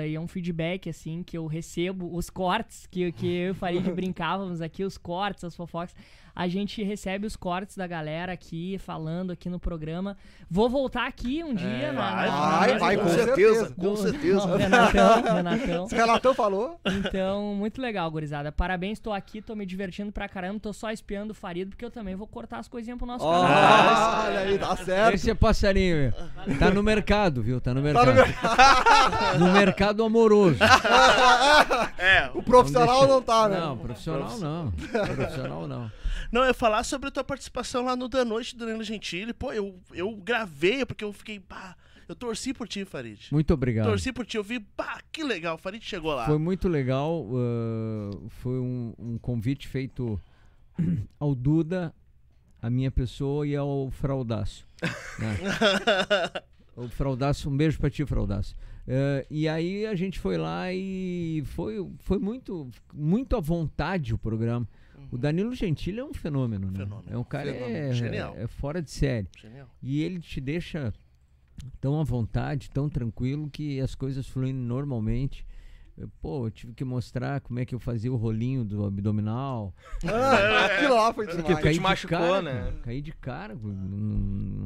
[0.07, 3.55] e é um feedback, assim, que eu recebo, os cortes, que, que eu e o
[3.55, 5.95] Farid brincávamos aqui, os cortes, as fofocas.
[6.41, 10.17] A gente recebe os cortes da galera aqui, falando aqui no programa.
[10.49, 13.75] Vou voltar aqui um dia, na, vai, na- vai, na- vai, Com com certeza, certeza.
[13.75, 14.47] com do- certeza.
[14.47, 15.87] do Renatão, Renatão.
[15.87, 16.79] Esse relatão falou.
[16.87, 18.53] Então, muito legal, gurizada.
[18.53, 20.61] Parabéns, tô aqui, tô me divertindo pra caramba.
[20.61, 23.33] Tô só espiando o Farido, porque eu também vou cortar as coisinhas pro nosso Ó,
[23.43, 24.25] canal.
[24.27, 25.15] Olha aí, tá certo.
[25.17, 26.13] Esse é passarinho.
[26.47, 26.57] viu?
[26.59, 27.61] Tá no mercado, viu?
[27.61, 28.07] Tá no Tá mercado.
[28.07, 29.39] no mercado.
[29.41, 30.59] No mercado amoroso.
[31.99, 33.59] É, O profissional deixa- não tá, né?
[33.59, 34.71] Não, profissional não.
[34.73, 35.91] Profissional não.
[36.33, 39.33] Não, eu ia falar sobre a tua participação lá no Da Noite do Danilo Gentili.
[39.33, 41.77] Pô, eu, eu gravei porque eu fiquei, pá,
[42.09, 43.29] eu torci por ti, Farid.
[43.31, 43.87] Muito obrigado.
[43.87, 46.25] Torci por ti, eu vi, pá, que legal, o Farid chegou lá.
[46.27, 47.27] Foi muito legal.
[47.27, 50.19] uh, foi um, um convite feito
[51.21, 51.95] ao Duda,
[52.63, 54.67] a minha pessoa e ao Fraudaço.
[55.19, 55.37] né?
[56.75, 58.55] o Fraudaço, um beijo pra ti, Fraudaço.
[58.87, 64.19] Uh, e aí a gente foi lá e foi, foi muito, muito à vontade o
[64.19, 64.67] programa.
[65.11, 66.79] O Danilo Gentili é um fenômeno, né?
[66.85, 67.09] Fenômeno.
[67.11, 67.77] É um cara Fenômeno.
[67.77, 68.35] é, Genial.
[68.37, 69.27] é fora de série.
[69.39, 69.69] Genial.
[69.83, 70.93] E ele te deixa
[71.81, 75.47] tão à vontade, tão tranquilo, que as coisas fluem normalmente.
[75.97, 79.75] Eu, Pô, eu tive que mostrar como é que eu fazia o rolinho do abdominal.
[80.07, 81.63] Ah, aquilo lá foi Porque demais.
[81.65, 82.53] caí te de machucou, cara, né?
[82.53, 83.73] cara, Caí de cara, não,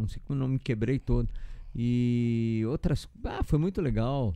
[0.00, 1.28] não sei como não me quebrei todo.
[1.74, 3.08] E outras.
[3.24, 4.34] Ah, foi muito legal.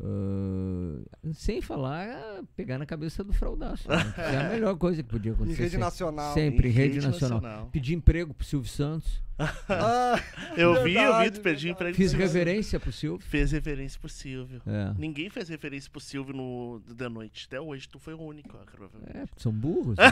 [0.00, 1.02] Ah,
[1.34, 3.88] sem falar, pegar na cabeça do fraudaço.
[3.88, 3.96] né?
[4.18, 5.56] É a melhor coisa que podia Em acontecer.
[5.58, 5.84] rede sempre.
[5.84, 6.34] nacional.
[6.34, 7.40] Sempre, Em rede, rede nacional.
[7.40, 7.68] nacional.
[7.72, 9.22] Pedi emprego pro Silvio Santos.
[9.68, 10.20] Ah,
[10.56, 11.68] Eu vi, eu vi, verdade, tu verdade.
[11.70, 11.96] emprego.
[11.96, 12.26] Fiz pro Silvio.
[12.38, 13.26] reverência pro Silvio.
[13.26, 14.60] Fez referência pro Silvio.
[14.66, 14.92] É.
[14.98, 17.46] Ninguém fez referência pro Silvio no Da Noite.
[17.46, 19.16] Até hoje, tu foi o único, ó, provavelmente.
[19.16, 19.94] É, porque são burros.
[19.98, 20.04] né?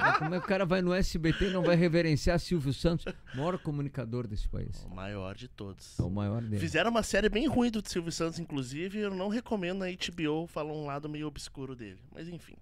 [0.00, 3.04] Mas Como é que o cara vai no SBT e não vai reverenciar Silvio Santos,
[3.34, 4.84] maior comunicador desse país?
[4.84, 5.98] O maior de todos.
[5.98, 6.58] É o maior dele.
[6.58, 8.98] Fizeram uma série bem ruim do Silvio Santos, inclusive.
[8.98, 11.98] Eu não recomendo a HBO falar um lado meio obscuro dele.
[12.14, 12.54] Mas enfim.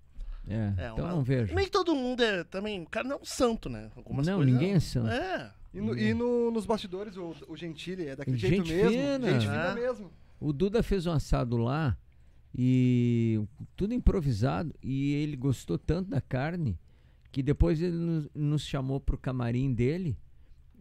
[0.49, 1.55] É, É, então uma- não vejo.
[1.55, 2.83] Nem todo mundo é também.
[2.83, 3.91] O cara não é um santo, né?
[3.97, 5.09] Algumas Não, coisas- ninguém é santo.
[5.09, 5.51] É.
[5.75, 8.91] E, no- e no- nos bastidores, o, o Gentili é daquele Gente jeito mesmo.
[9.19, 9.31] fina.
[9.33, 9.75] Gente fina É.
[9.75, 10.11] mesmo.
[10.39, 11.97] O Duda fez um assado lá
[12.59, 13.39] E
[13.77, 14.75] tudo improvisado.
[14.83, 16.79] E ele gostou tanto da carne
[17.37, 20.17] que depois ele nos, nos chamou pro camarim dele,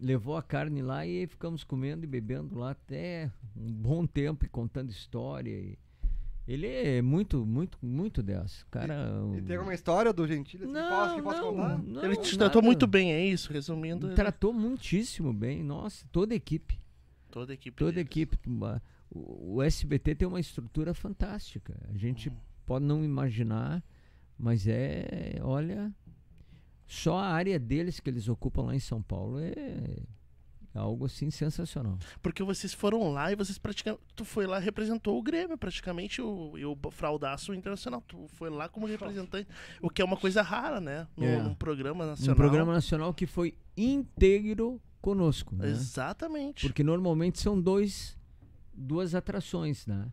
[0.02, 4.48] levou a carne lá e ficamos comendo e bebendo lá até um bom tempo e
[4.48, 5.50] contando história.
[5.52, 5.78] e-
[6.48, 8.66] ele é muito, muito, muito dessa.
[8.72, 11.78] Cara, E tem alguma história do Gentili assim, que possa, que possa contar?
[11.80, 12.38] não, Ele te nada.
[12.38, 13.52] tratou muito bem, é isso?
[13.52, 15.62] Resumindo, ele- Tratou muitíssimo bem.
[15.62, 16.80] Nossa, toda a equipe.
[17.30, 17.76] toda a equipe.
[17.76, 18.38] Toda a equipe.
[18.48, 21.76] uma- O, o SBT tem uma estrutura fantástica.
[21.94, 22.32] A gente
[22.66, 23.84] pode não imaginar,
[24.40, 25.94] mas é, olha,
[26.88, 29.98] só a área deles que eles ocupam lá em São Paulo é
[30.74, 31.98] algo assim sensacional.
[32.22, 34.04] Porque vocês foram lá e vocês praticamente.
[34.16, 38.02] Tu foi lá e representou o Grêmio, praticamente, o, e o fraudaço internacional.
[38.02, 39.48] Tu foi lá como representante.
[39.82, 41.08] O que é uma coisa rara, né?
[41.16, 41.42] No, É.
[41.42, 42.34] num programa nacional.
[42.34, 45.70] Um programa nacional que foi íntegro conosco, né?
[45.70, 46.68] Exatamente.
[46.68, 48.18] Porque normalmente são dois,
[48.74, 50.12] duas atrações, né?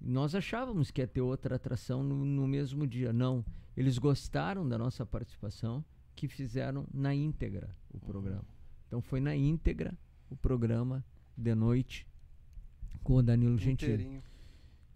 [0.00, 3.12] Nós achávamos que ia ter outra atração no, no mesmo dia.
[3.12, 3.44] Não.
[3.76, 5.84] Eles gostaram da nossa participação,
[6.16, 8.44] que fizeram na íntegra o programa.
[8.88, 9.96] Então foi na íntegra
[10.30, 11.04] o programa
[11.36, 12.06] de noite
[13.04, 14.22] com o Danilo Gentili.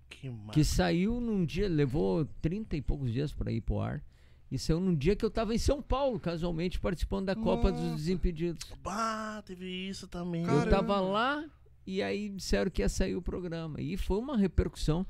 [0.08, 0.32] Que.
[0.52, 4.02] Que saiu num dia, levou 30 e poucos dias para ir pro ar.
[4.50, 7.80] E saiu num dia que eu tava em São Paulo, casualmente, participando da Copa dos
[7.80, 7.96] Nossa.
[7.96, 8.66] Desimpedidos.
[8.84, 10.44] Ah, teve isso também.
[10.44, 10.64] Caramba.
[10.64, 11.48] Eu tava lá
[11.86, 13.80] e aí disseram que ia sair o programa.
[13.80, 15.06] E foi uma repercussão.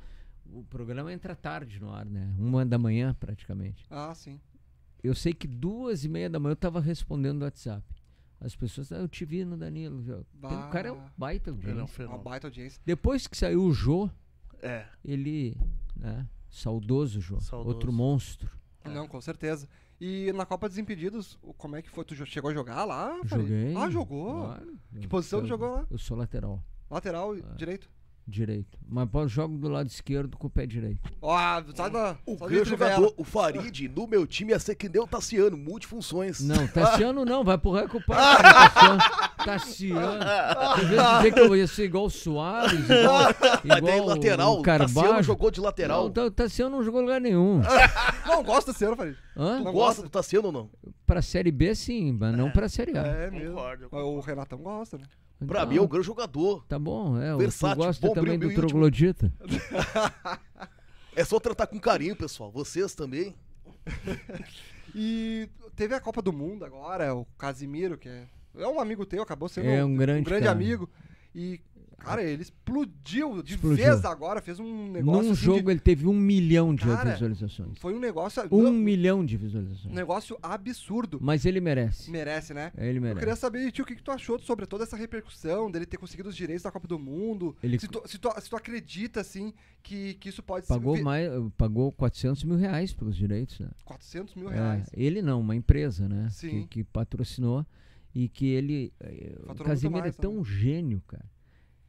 [0.52, 2.34] O programa entra tarde no ar, né?
[2.38, 3.86] Uma da manhã, praticamente.
[3.88, 4.38] Ah, sim.
[5.02, 7.82] Eu sei que duas e meia da manhã eu tava respondendo o WhatsApp.
[8.40, 10.02] As pessoas, ah, eu te vi no Danilo.
[10.02, 10.16] já."
[10.48, 11.80] Tem- O cara é um baita é um audiência.
[11.82, 12.22] Uma fenômeno.
[12.24, 12.80] baita audiência.
[12.84, 14.08] Depois que saiu o Jô,
[14.62, 14.86] É.
[15.04, 15.56] ele,
[15.96, 16.26] né?
[16.48, 17.40] Saudoso Jô.
[17.40, 17.68] Saudoso.
[17.74, 18.50] Outro monstro.
[18.84, 19.68] Não, com certeza.
[20.00, 22.02] E na Copa Desimpedidos, o- como é que foi?
[22.04, 23.20] Tu chegou a jogar lá?
[23.24, 23.74] Joguei.
[23.76, 24.44] Ah, jogou?
[24.46, 24.78] Claro.
[24.98, 25.86] Que Eu- posição tu eu- jogou lá?
[25.90, 27.54] Eu sou lateral, Lateral, Ah.
[27.56, 27.88] direito?
[28.30, 28.78] Direito.
[28.88, 31.10] Mas jogo do lado esquerdo com o pé direito.
[31.20, 31.36] Ó,
[31.74, 32.16] sai da.
[32.24, 36.40] O grande jogador, o Farid, no meu time ia ser que nem o Tassiano, multifunções.
[36.40, 38.42] Não, Tassiano não, vai pro Reco Parque.
[38.42, 39.00] Tassiano.
[39.44, 40.24] Tassiano.
[40.88, 44.62] Vez de dizer que eu ia ser igual o Soares, igual, igual lateral, o o
[44.62, 45.22] Tassiano Carvalho.
[45.22, 46.12] jogou de lateral.
[46.14, 47.60] Não, o Tassiano não jogou em lugar nenhum.
[48.26, 49.16] Não, gosta desse ano, Farid.
[49.36, 49.58] Hã?
[49.58, 50.70] Tu não gosta do Tassiano ou não?
[51.04, 53.02] Pra Série B, sim, mas não pra Série A.
[53.02, 53.58] É mesmo.
[53.90, 55.04] O Renatão gosta, né?
[55.46, 56.64] Pra Então, mim é um grande jogador.
[56.66, 57.34] Tá bom, é.
[57.36, 59.32] Versátil, gosta bom, também brilho do troglodita.
[61.16, 62.50] É só tratar com carinho, pessoal.
[62.52, 63.34] Vocês também.
[64.94, 68.26] E teve a Copa do Mundo agora, o Casimiro, que é,
[68.56, 70.50] é um amigo teu, acabou sendo É um grande cara.
[70.50, 70.90] amigo.
[71.32, 71.60] E,
[72.00, 73.76] cara, ele explodiu de Explodiu.
[73.84, 75.22] vez agora, fez um negócio.
[75.22, 77.78] Num assim jogo de- ele teve um milhão de Cara, visualizações.
[77.78, 78.42] Foi um negócio.
[78.50, 79.94] Um milhão de um visualizações.
[79.94, 81.18] negócio absurdo.
[81.20, 82.10] Mas ele merece.
[82.10, 82.72] Merece, né?
[82.76, 83.18] Ele Eu merece.
[83.20, 85.96] queria saber de ti o que, que tu achou sobre toda essa repercussão, dele ter
[85.98, 87.56] conseguido os direitos da Copa do Mundo.
[87.62, 91.02] Ele Se, tu, se, tu, se tu acredita, assim, que, que isso pode Pagou ser.
[91.02, 93.68] mais, pagou 400 mil reais pelos direitos, né?
[93.84, 94.88] 400 mil É, reais.
[94.92, 96.28] ele não, uma empresa, né?
[96.30, 96.62] Sim.
[96.62, 97.64] Que, que patrocinou
[98.14, 98.92] e que ele.
[99.00, 100.44] eh, Faturou Casimiro é tão também.
[100.44, 101.24] gênio, cara,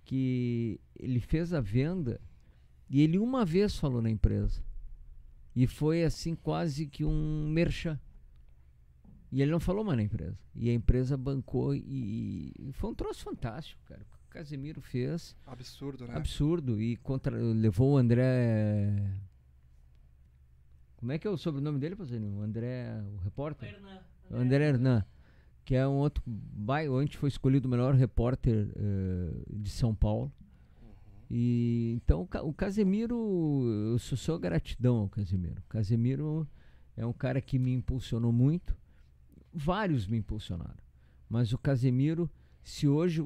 [0.03, 2.19] que ele fez a venda
[2.89, 4.61] e ele uma vez falou na empresa.
[5.55, 7.99] E foi assim, quase que um merchan.
[9.31, 10.37] E ele não falou mais na empresa.
[10.53, 14.01] E a empresa bancou e, e foi um troço fantástico, cara.
[14.01, 15.35] O que o Casemiro fez.
[15.47, 16.15] Absurdo, né?
[16.15, 16.81] Absurdo.
[16.81, 19.17] E contra, levou o André.
[20.97, 22.39] Como é que é o sobrenome dele, Pazinho?
[22.39, 23.81] O André, o repórter?
[24.29, 25.05] O André Hernan.
[25.63, 26.99] Que é um outro bairro.
[27.01, 30.31] Ontem foi escolhido o melhor repórter eh, de São Paulo.
[31.29, 33.15] E então o Ca- o Casemiro,
[33.91, 35.61] eu sou só gratidão ao Casemiro.
[35.61, 36.47] O Casemiro
[36.97, 38.75] é um cara que me impulsionou muito.
[39.53, 40.79] Vários me impulsionaram.
[41.29, 42.29] Mas o Casemiro,
[42.63, 43.25] se hoje o,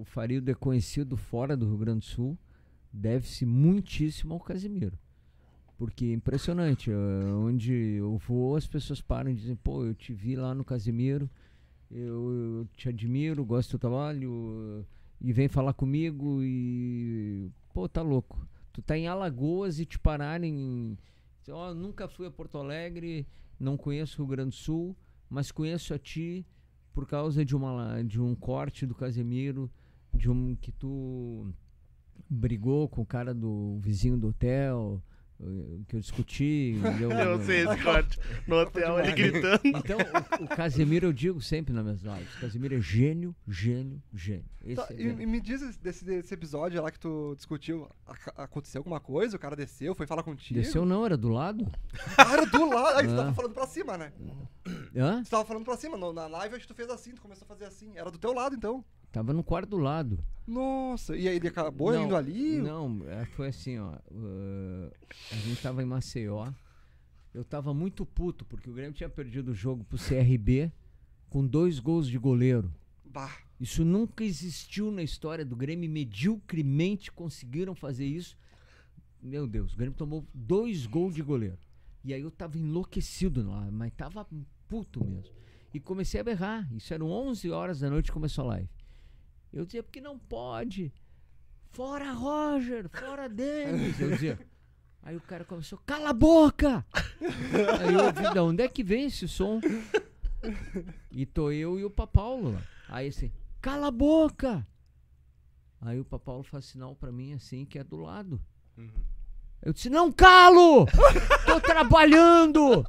[0.00, 2.38] o Farido é conhecido fora do Rio Grande do Sul,
[2.92, 4.98] deve-se muitíssimo ao Casemiro.
[5.78, 6.94] Porque é impressionante, eh,
[7.32, 11.30] onde eu vou, as pessoas param e dizem, pô, eu te vi lá no Casemiro,
[11.90, 14.86] eu, te admiro, gosto do trabalho,
[15.20, 17.50] e vem falar comigo e.
[17.74, 18.46] Pô, tá louco.
[18.72, 20.96] Tu tá em Alagoas e te pararem.
[21.48, 23.26] Ó, nunca fui a Porto Alegre,
[23.58, 24.96] não conheço o Rio Grande do Sul,
[25.28, 26.46] mas conheço a ti
[26.92, 29.70] por causa de, uma, de um corte do Casemiro,
[30.14, 31.52] de um que tu
[32.28, 35.02] brigou com o cara do vizinho do hotel,
[35.88, 36.78] que eu discuti.
[36.98, 38.18] deu- Eu sei esse corte.
[38.46, 39.60] No hotel, ele gritando.
[39.64, 39.98] Então,
[40.40, 42.34] o, o Casemiro eu digo sempre nas minhas lives.
[42.36, 44.44] O Casemiro é gênio, gênio, gênio.
[44.62, 45.22] Esse Tá, é e, gênio.
[45.22, 47.88] e me diz desse, desse episódio lá que tu discutiu,
[48.36, 49.36] aconteceu alguma coisa?
[49.36, 50.60] O cara desceu, foi falar contigo?
[50.60, 51.66] Desceu não, era do lado?
[52.18, 52.98] Ah, era do lado.
[52.98, 53.16] Aí tu Ah.
[53.16, 54.12] tava falando pra cima, né?
[54.94, 55.22] Hã?
[55.22, 55.96] Tu tava falando pra cima.
[55.96, 57.92] no- na live acho que tu fez assim, tu começou a fazer assim.
[57.96, 58.84] Era do teu lado, então.
[59.12, 60.18] Tava no quarto do lado.
[60.46, 62.58] Nossa, e aí ele acabou Não, indo ali?
[62.58, 63.92] Não, é, foi assim, ó.
[64.10, 64.90] uh,
[65.30, 66.52] a gente tava em Maceió.
[67.32, 70.72] Eu tava muito puto, porque o Grêmio tinha perdido o jogo pro CRB
[71.28, 72.72] com dois gols de goleiro.
[73.04, 75.88] Bah, Isso nunca existiu na história do Grêmio.
[75.88, 78.36] Mediocremente conseguiram fazer isso.
[79.22, 81.58] Meu Deus, o Grêmio tomou dois gols de goleiro.
[82.02, 84.26] E aí eu tava enlouquecido lá, mas tava
[84.68, 85.34] puto mesmo.
[85.72, 86.68] E comecei a berrar.
[86.74, 88.68] Isso eram 11 horas da noite começou a live.
[89.52, 90.92] Eu dizia, porque não pode.
[91.70, 94.00] Fora Roger, fora Denis.
[94.00, 94.38] Eu dizia.
[95.02, 96.84] Aí o cara começou, cala a boca!
[97.80, 99.60] Aí eu ouvi, da onde é que vem esse som?
[101.10, 102.62] E tô eu e o Papaulo lá.
[102.88, 103.32] Aí assim,
[103.62, 104.66] cala a boca!
[105.80, 108.40] Aí o Papaulo faz sinal pra mim assim, que é do lado.
[109.62, 110.86] Eu disse, não calo!
[111.44, 112.84] Tô trabalhando!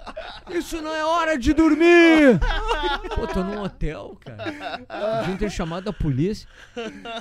[0.50, 2.40] Isso não é hora de dormir!
[3.14, 5.20] Pô, tô num hotel, cara.
[5.20, 6.48] Podia ter chamado a polícia.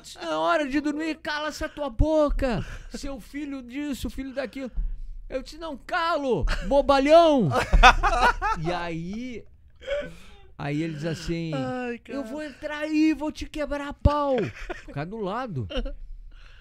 [0.02, 2.64] Isso não é hora de dormir, cala essa tua boca!
[2.90, 4.70] Seu filho disso, filho daquilo.
[5.28, 6.44] Eu disse, não calo!
[6.68, 7.48] Bobalhão!
[8.60, 9.44] E aí.
[10.56, 11.98] Aí ele diz assim: Ai.
[12.06, 14.36] Eu vou entrar aí, vou te quebrar a pau.
[14.84, 15.66] Ficar do lado.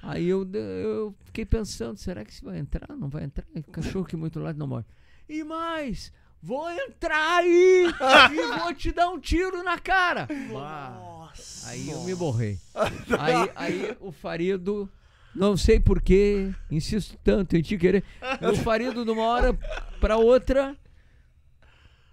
[0.01, 2.95] Aí eu, eu fiquei pensando, será que você vai entrar?
[2.95, 3.45] Não vai entrar?
[3.71, 4.85] Cachorro que muito lado não morre.
[5.27, 7.85] E mais, vou entrar aí
[8.31, 10.27] e vou te dar um tiro na cara.
[10.49, 11.69] Nossa.
[11.69, 12.57] Aí eu me borrei.
[13.19, 14.89] Aí, aí o Farido,
[15.35, 18.03] não sei porquê, insisto tanto em te querer.
[18.41, 19.57] O Farido, de uma hora
[19.99, 20.75] pra outra,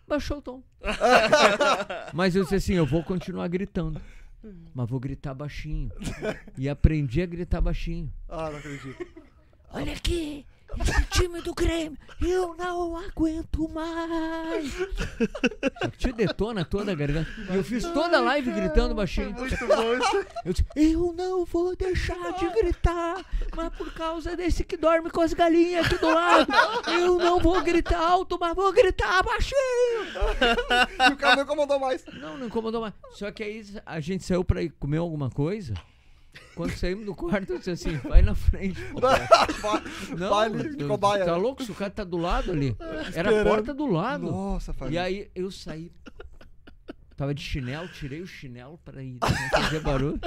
[0.06, 0.62] baixou o tom.
[2.12, 4.00] Mas eu disse assim: eu vou continuar gritando.
[4.74, 5.90] Mas vou gritar baixinho.
[6.56, 8.12] E aprendi a gritar baixinho.
[8.28, 9.06] ah, não acredito.
[9.70, 10.46] Olha aqui,
[11.10, 14.72] time do Grêmio, eu não aguento mais.
[15.80, 17.28] Só que te detona toda a garganta.
[17.50, 19.32] E eu fiz toda a live gritando baixinho.
[19.32, 20.26] Muito bom isso.
[20.44, 23.24] Eu disse, eu não vou deixar de gritar,
[23.54, 26.52] mas por causa desse que dorme com as galinhas aqui do lado,
[26.88, 29.56] eu não vou gritar alto, mas vou gritar baixinho.
[31.08, 32.04] E o cara não incomodou mais.
[32.14, 32.94] Não, não incomodou mais.
[33.12, 35.74] Só que aí a gente saiu pra comer alguma coisa.
[36.54, 38.80] Quando saímos do quarto, eu disse assim, vai na frente.
[38.92, 39.00] pô.
[40.16, 41.24] Não, de cobaia.
[41.24, 41.62] tá louco?
[41.64, 42.76] Se o cara tá do lado ali.
[43.14, 44.26] Era a porta do lado.
[44.26, 45.02] Nossa, E família.
[45.02, 45.90] aí eu saí.
[47.16, 50.20] Tava de chinelo, tirei o chinelo pra ir não fazer barulho.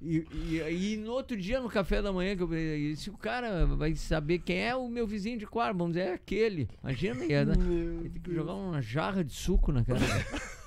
[0.00, 3.16] E, e aí no outro dia, no café da manhã, que eu falei, se o
[3.16, 6.68] cara vai saber quem é o meu vizinho de quarto, vamos dizer, é aquele.
[6.82, 7.54] Imagina, ia, né?
[7.54, 10.00] Tem que jogar uma jarra de suco na cara.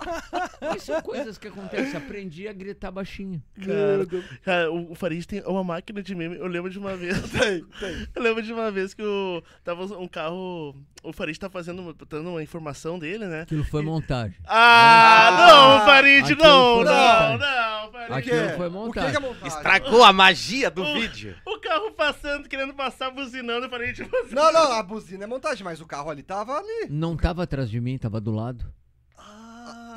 [0.62, 1.96] Mas são coisas que acontecem.
[1.98, 3.42] Aprendi a gritar baixinho.
[3.60, 6.36] Cara, cara, o, o Farid tem uma máquina de meme.
[6.38, 7.16] Eu lembro de uma vez.
[7.32, 8.08] Tem, tem.
[8.16, 10.76] Eu lembro de uma vez que o, tava um carro.
[11.04, 13.42] O Farid tá fazendo uma- dando uma informação dele, né?
[13.42, 14.36] Aquilo foi montagem.
[14.46, 17.38] Ah, não, Farid, não, não, montagem.
[17.40, 18.14] não, Farid.
[18.14, 19.12] Aquilo foi O que, montagem.
[19.12, 19.48] que é montagem?
[19.48, 21.36] Estragou a magia do O- vídeo.
[21.46, 24.02] O carro passando, querendo passar, buzinando, o Farid.
[24.02, 26.88] assim, Não, não, a buzina é montagem, mas o carro ali tava ali.
[26.90, 28.66] Não tava atrás de mim, tava do lado.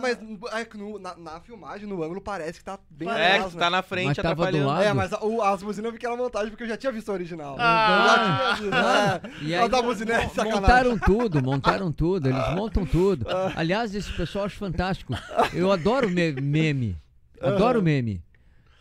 [0.01, 0.19] Mas
[0.53, 3.69] é que no- na, na filmagem, no ângulo, parece que tá bem É, que tá
[3.71, 4.67] na frente Mas tava do atrapalhando.
[4.69, 4.83] lado.
[4.83, 6.93] É, mas a- o- as buzinas eu vi que era montagem porque eu já tinha
[6.93, 7.57] visto a original.
[7.59, 7.99] Ah.
[7.99, 8.75] eu já tinha visto.
[8.75, 9.45] É.
[9.47, 10.53] E Mas a buzina é sacanagem.
[10.61, 13.27] montaram tudo, montaram tudo, eles montam tudo.
[13.57, 15.15] Aliás, esse pessoal eu acho fantástico.
[15.53, 16.97] Eu adoro me- meme.
[17.41, 18.23] Adoro meme.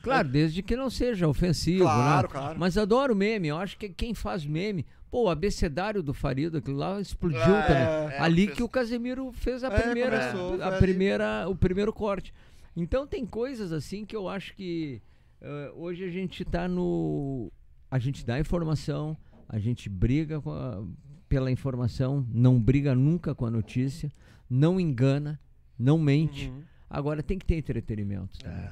[0.03, 2.33] Claro, desde que não seja ofensivo, Claro, né?
[2.33, 2.55] claro.
[2.57, 3.49] Mas adoro meme.
[3.49, 4.85] Eu acho que quem faz meme.
[5.09, 7.83] Pô, o abecedário do Farido, aquilo lá explodiu Ah, também.
[8.15, 11.93] é, ali fez- que o Casemiro fez a É, primeira, começou, a primeira, o primeiro
[11.93, 12.33] corte.
[12.75, 15.01] Então tem coisas assim que eu acho que
[15.41, 17.51] eh, hoje a gente tá no,
[17.89, 19.15] a gente dá informação,
[19.47, 20.83] a gente briga a-
[21.29, 24.11] pela informação, não briga nunca com a notícia,
[24.49, 25.39] não engana,
[25.77, 26.49] não mente.
[26.49, 26.61] Uhum.
[26.89, 28.37] Agora tem que ter entretenimento.
[28.45, 28.69] É.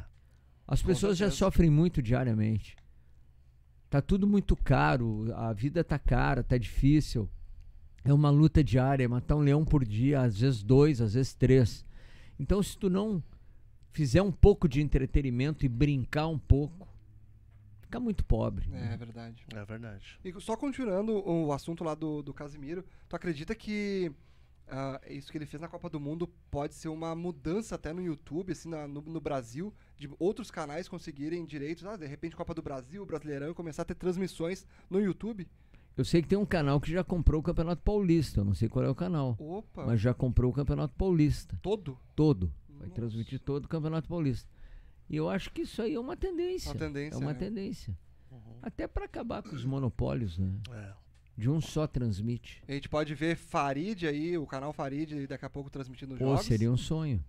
[0.68, 2.76] As pessoas já sofrem muito diariamente.
[3.90, 7.30] Tá tudo muito caro, a vida tá cara, tá difícil.
[8.04, 11.86] É uma luta diária, matar um leão por dia, às vezes dois, às vezes três.
[12.40, 13.24] Então, se tu não
[13.92, 16.88] fizer um pouco de entretenimento e brincar um pouco,
[17.82, 18.68] fica muito pobre.
[18.74, 19.46] É, é verdade.
[19.54, 20.20] É verdade.
[20.24, 24.12] E só continuando o assunto lá do, do Casimiro, tu acredita que
[24.68, 28.02] ah, isso que ele fez na Copa do Mundo pode ser uma mudança até no
[28.02, 32.54] YouTube, assim, na- no, no Brasil, de outros canais conseguirem direitos, ah, de repente Copa
[32.54, 35.48] do Brasil, Brasileirão, e começar a ter transmissões no YouTube?
[35.98, 38.68] Eu sei que tem um canal que já comprou o Campeonato Paulista, eu não sei
[38.68, 41.58] qual é o canal, Opa, mas já comprou o Campeonato Paulista.
[41.62, 41.98] todo?
[42.16, 42.52] Todo.
[42.68, 42.96] Vai Nossa.
[42.96, 44.50] transmitir todo o Campeonato Paulista.
[45.10, 46.72] E eu acho que isso aí é uma tendência.
[46.72, 47.40] Uma tendência, É uma né?
[47.40, 47.98] tendência.
[48.62, 50.52] Até para acabar com os monopólios, né?
[50.72, 50.94] É.
[51.38, 52.64] De um só transmite.
[52.68, 56.46] A gente pode ver Farid aí, o canal Farid, daqui a pouco transmitindo Pô, jogos.
[56.46, 57.24] seria um sonho.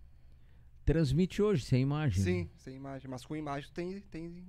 [0.84, 2.18] Transmite hoje, sem imagem.
[2.20, 2.24] né?
[2.24, 3.11] Sim, sem imagem.
[3.11, 4.44] Mas com imagem tem, tem,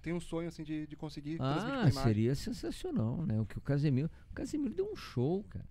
[0.00, 2.02] tem um sonho assim de, de conseguir transmitir com Ah, imagem.
[2.04, 3.40] seria sensacional, né?
[3.40, 4.08] O que o Casemiro.
[4.30, 5.68] O Casemiro deu um show, cara.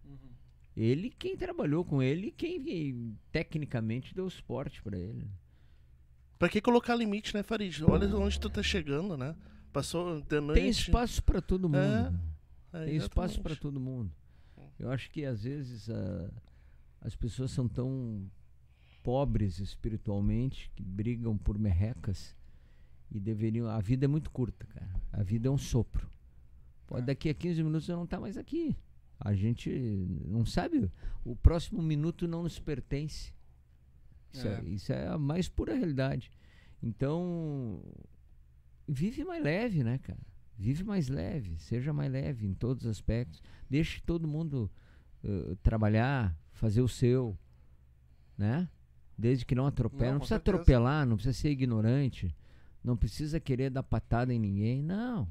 [0.75, 5.25] Ele, quem trabalhou com ele, quem, quem tecnicamente deu suporte pra ele.
[6.37, 7.81] Pra que colocar limite, né, Farid?
[7.85, 9.33] Olha onde tu tá chegando, né?
[9.71, 10.59] Passou de noite.
[10.61, 11.77] Tem espaço pra todo mundo.
[11.77, 12.19] É, né?
[12.74, 14.11] É, Tem espaço para todo mundo.
[14.78, 16.32] Eu acho que às vezes ah,
[17.01, 18.30] as pessoas são tão
[19.03, 22.36] pobres espiritualmente que brigam por merrecas
[23.11, 23.67] e deveriam.
[23.67, 24.89] A vida é muito curta, cara.
[25.11, 26.09] A vida é um sopro.
[26.88, 28.76] Pode daqui a 15 minutos eu não estar mais aqui.
[29.20, 29.70] A gente
[30.26, 30.89] não sabe.
[31.26, 33.34] O próximo minuto não nos pertence.
[34.34, 34.63] Isso é, É.
[34.65, 36.32] isso é a mais pura realidade.
[36.82, 37.82] Então,
[38.88, 40.20] vive mais leve, né, cara?
[40.60, 43.41] Vive mais leve, seja mais leve em todos os aspectos.
[43.70, 44.70] Deixe todo mundo
[45.24, 47.38] eh, trabalhar, fazer o seu,
[48.38, 48.70] né?
[49.18, 50.03] Desde que não atropele.
[50.07, 50.55] Não, Não, precisa certeza.
[50.57, 52.36] atropelar, não precisa ser ignorante,
[52.84, 54.84] não precisa querer dar patada em ninguém.
[54.84, 55.30] Não.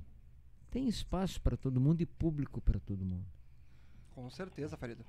[0.71, 3.27] Tem espaço para todo mundo e público para todo mundo.
[4.15, 5.05] Com certeza, Farida.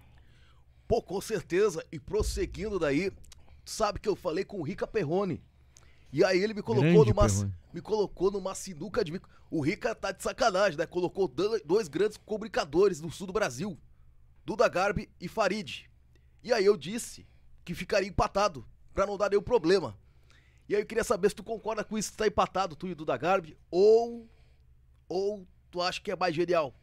[0.86, 1.82] Pô, com certeza.
[1.94, 3.10] E prosseguindo daí,
[3.64, 5.42] sabe que eu falei com o Rica Perrone.
[6.12, 7.54] E aí ele me colocou Grande numa Perrone.
[7.74, 9.30] me colocou numa sinuca de bico.
[9.52, 10.86] O Rica tá de sacanagem, né?
[10.86, 13.78] Colocou do- dois grandes comunicadores do sul do Brasil,
[14.46, 15.86] Duda Garbi e Farid.
[16.44, 17.28] E aí eu disse
[17.64, 19.96] que ficaria empatado, pra não dar nenhum problema.
[20.68, 22.92] E aí eu queria saber se tu concorda com isso, que tá empatado, tu e
[22.92, 24.28] o Duda Garbi, ou
[25.08, 26.74] ou tu acha que é mais genial?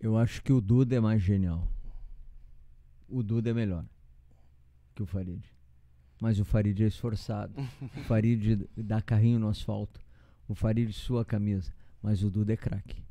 [0.00, 1.66] Eu acho que o Duda é mais genial.
[3.08, 3.84] O Duda é melhor
[4.94, 5.42] que o Farid.
[6.20, 7.52] Mas o Farid é esforçado.
[7.96, 10.00] o Farid dá carrinho no asfalto.
[10.48, 11.72] O Farid sua camisa.
[12.02, 13.02] Mas o Duda é craque.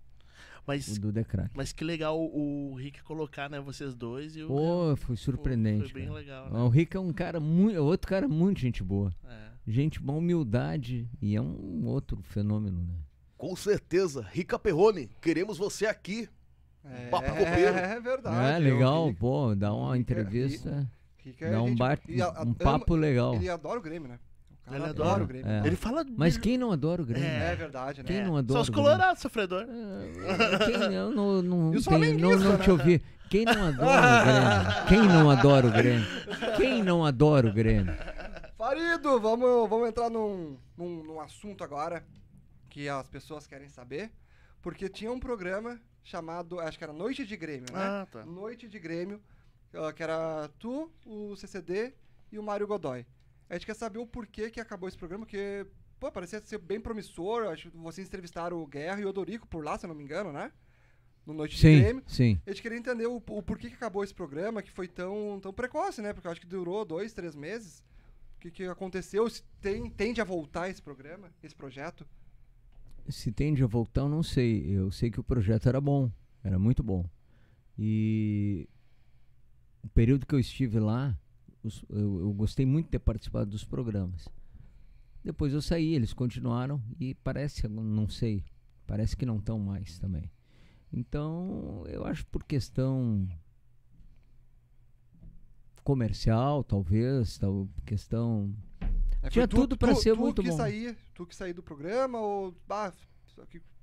[0.65, 1.51] Mas, O Duda é craque.
[1.55, 4.47] mas que legal o Rick colocar, né, vocês dois e o.
[4.47, 5.91] Pô, foi surpreendente.
[5.91, 6.19] foi bem cara.
[6.19, 6.59] legal, né?
[6.59, 7.79] O Rick é um cara muito.
[7.81, 9.13] Outro cara muito gente boa.
[9.25, 9.47] É.
[9.65, 11.07] Gente, uma humildade.
[11.21, 12.95] E é um outro fenômeno, né?
[13.37, 16.27] Com certeza, Rica Perrone, queremos você aqui.
[16.83, 17.77] É, Papo copeiro.
[17.77, 18.35] é verdade.
[18.65, 20.89] é eu- legal, pô, dá uma Rica- entrevista.
[21.27, 23.35] Rica é Dá um, gente- e a- um papo legal.
[23.35, 24.19] Ele adora o Grêmio, né?
[24.49, 25.23] O cara Ele adora, adora.
[25.23, 25.49] o Grêmio.
[25.49, 25.67] É.
[25.67, 26.05] Ele fala.
[26.17, 27.27] Mas ele- quem não adora o Grêmio?
[27.29, 28.07] É verdade, né?
[28.07, 28.89] Quem não Só adora os o Grêmio?
[28.89, 29.65] colorados, sofredor.
[29.69, 32.63] Ah, Quem não, não, não, os tem- não, não né?
[32.63, 33.01] te ouvi.
[33.29, 34.87] Quem não adora o Grêmio?
[34.87, 36.05] Quem não adora o Grêmio?
[36.57, 37.93] Quem não adora o Grêmio?
[38.57, 42.03] Farido, vamos, vamos entrar num, num, num assunto agora
[42.69, 44.11] que as pessoas querem saber.
[44.61, 47.79] Porque tinha um programa chamado, acho que era Noite de Grêmio, né?
[47.79, 48.25] Ah, tá.
[48.25, 49.21] Noite de Grêmio,
[49.95, 51.93] que era tu, o CCD
[52.31, 53.05] e o Mário Godoy.
[53.49, 55.65] A gente quer saber o porquê que acabou esse programa, porque,
[55.99, 57.43] pô, parecia ser bem promissor.
[57.47, 60.03] Acho que vocês entrevistaram o Guerra e o Odorico por lá, se eu não me
[60.03, 60.51] engano, né?
[61.25, 62.03] No Noite de Sim, Grêmio.
[62.07, 62.39] sim.
[62.45, 65.53] A gente queria entender o, o porquê que acabou esse programa, que foi tão, tão
[65.53, 66.13] precoce, né?
[66.13, 67.83] Porque eu acho que durou dois, três meses.
[68.37, 69.29] O que, que aconteceu?
[69.29, 72.05] Se tem, tende a voltar esse programa, esse projeto?
[73.09, 74.65] Se tende a voltar, eu não sei.
[74.67, 76.11] Eu sei que o projeto era bom,
[76.43, 77.05] era muito bom.
[77.77, 78.67] E
[79.87, 81.17] o período que eu estive lá,
[81.63, 84.27] os- eu, eu gostei muito de ter participado dos programas.
[85.23, 88.43] Depois eu saí, eles continuaram e parece, não sei,
[88.85, 90.29] parece que não estão mais também.
[90.91, 93.27] Então, eu acho por questão
[95.83, 98.53] comercial, talvez, tal, questão
[99.21, 100.57] É, Tinha foi tudo pra ser tu muito que bom.
[100.57, 102.53] Sair, tu que sair do programa ou...
[102.69, 102.91] Ah,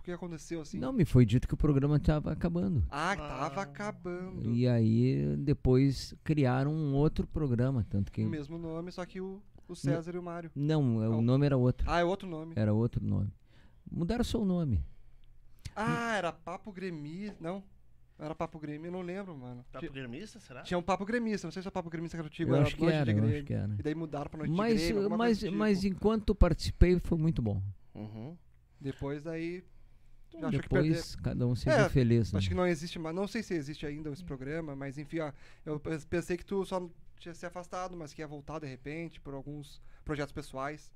[0.05, 0.79] que, o que aconteceu assim?
[0.79, 2.85] Não, me foi dito que o programa estava acabando.
[2.91, 3.65] Ah, que tava Ah.
[3.65, 4.51] acabando.
[4.51, 9.43] E aí depois criaram um outro programa, tanto que O mesmo nome, só que o,
[9.67, 10.51] o César e o Mário.
[10.55, 11.19] não, é, Não.
[11.19, 12.53] o nome era outro, Ah, é outro nome.
[12.57, 13.33] era outro nome.
[13.91, 14.85] Mudaram só o nome.
[15.77, 17.37] Ah, era Papo Gremista.
[17.41, 17.63] Não,
[18.19, 19.65] não era Papo Grêmio, eu não lembro, mano.
[19.73, 20.63] Pro gremista, será?
[20.63, 22.55] Tinha um Papo Gremista, não sei se é o Papo Gremista que era antigo, Eu
[22.57, 23.75] era acho que era, de eu acho que era.
[23.79, 25.95] E daí mudaram pra Noite Mas, de Grêmio, mas, mas tipo.
[25.97, 27.61] enquanto participei foi muito bom.
[27.95, 28.37] Uhum.
[28.81, 29.65] Depois daí...
[30.41, 32.32] perdeu- Depois cada um seja É, feliz.
[32.32, 32.39] Né?
[32.39, 35.32] Acho que não existe mais, não sei se existe ainda esse programa, mas enfim, ó,
[35.64, 39.20] eu pens- pensei que tu só tinha se afastado, mas que ia voltar de repente
[39.20, 40.91] por alguns projetos pessoais.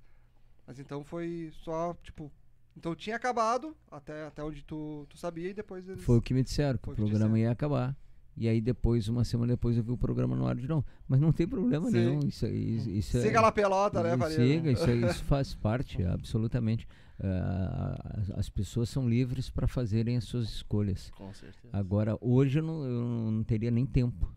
[0.67, 2.31] Mas então foi só, tipo,
[2.77, 6.05] então tinha acabado até, até onde tu, tu sabia e depois eles...
[6.05, 7.97] Foi o que me disseram, que o programa ia acabar.
[8.39, 10.87] E aí depois, uma semana depois, eu vi o programa no ar de novo.
[11.09, 11.97] Mas não tem problema Sim.
[11.99, 12.21] nenhum.
[12.27, 14.43] Isso, isso, isso é- Siga lá pelota, né, Vareiro?
[14.43, 16.87] Siga, isso, aí- isso faz parte, absolutamente.
[17.21, 21.11] Ah, as, as pessoas são livres para fazerem as suas escolhas.
[21.17, 21.69] Com certeza.
[21.73, 24.33] Agora, hoje eu não, eu não teria nem tempo.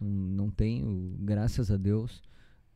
[0.00, 0.08] Não,
[0.44, 2.22] não tenho, graças a Deus,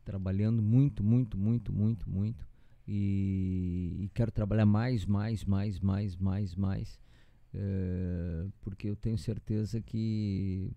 [0.05, 2.47] trabalhando muito, muito, muito, muito, muito.
[2.87, 7.01] E, e quero trabalhar mais, mais, mais, mais, mais, mais.
[7.55, 10.71] Eh, porque eu tenho certeza que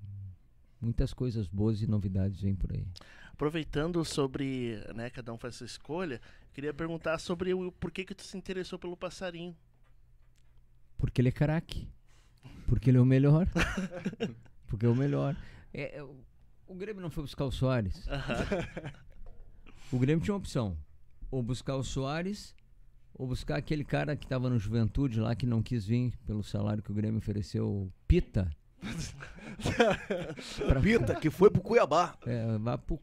[0.79, 2.85] muitas coisas boas e novidades vêm por aí.
[3.33, 6.19] aproveitando sobre, né, cada um faz sua escolha,
[6.53, 9.55] queria perguntar sobre o por que que tu se interessou pelo passarinho.
[10.97, 11.87] Porque ele é craque.
[12.67, 13.47] Porque ele é o melhor.
[14.67, 15.35] Porque é o melhor.
[15.73, 16.23] É, é, o-
[16.67, 18.05] o Grêmio não foi buscar o Soares.
[19.91, 20.77] O Grêmio tinha uma opção.
[21.31, 22.53] Ou buscar o Soares,
[23.17, 26.83] ou buscar aquele cara que estava no Juventude lá, que não quis vir pelo salário
[26.83, 28.49] que o Grêmio ofereceu, Pita.
[30.67, 32.15] Pra- Pita, que foi pro Cuiabá.
[32.25, 32.99] É, vá pro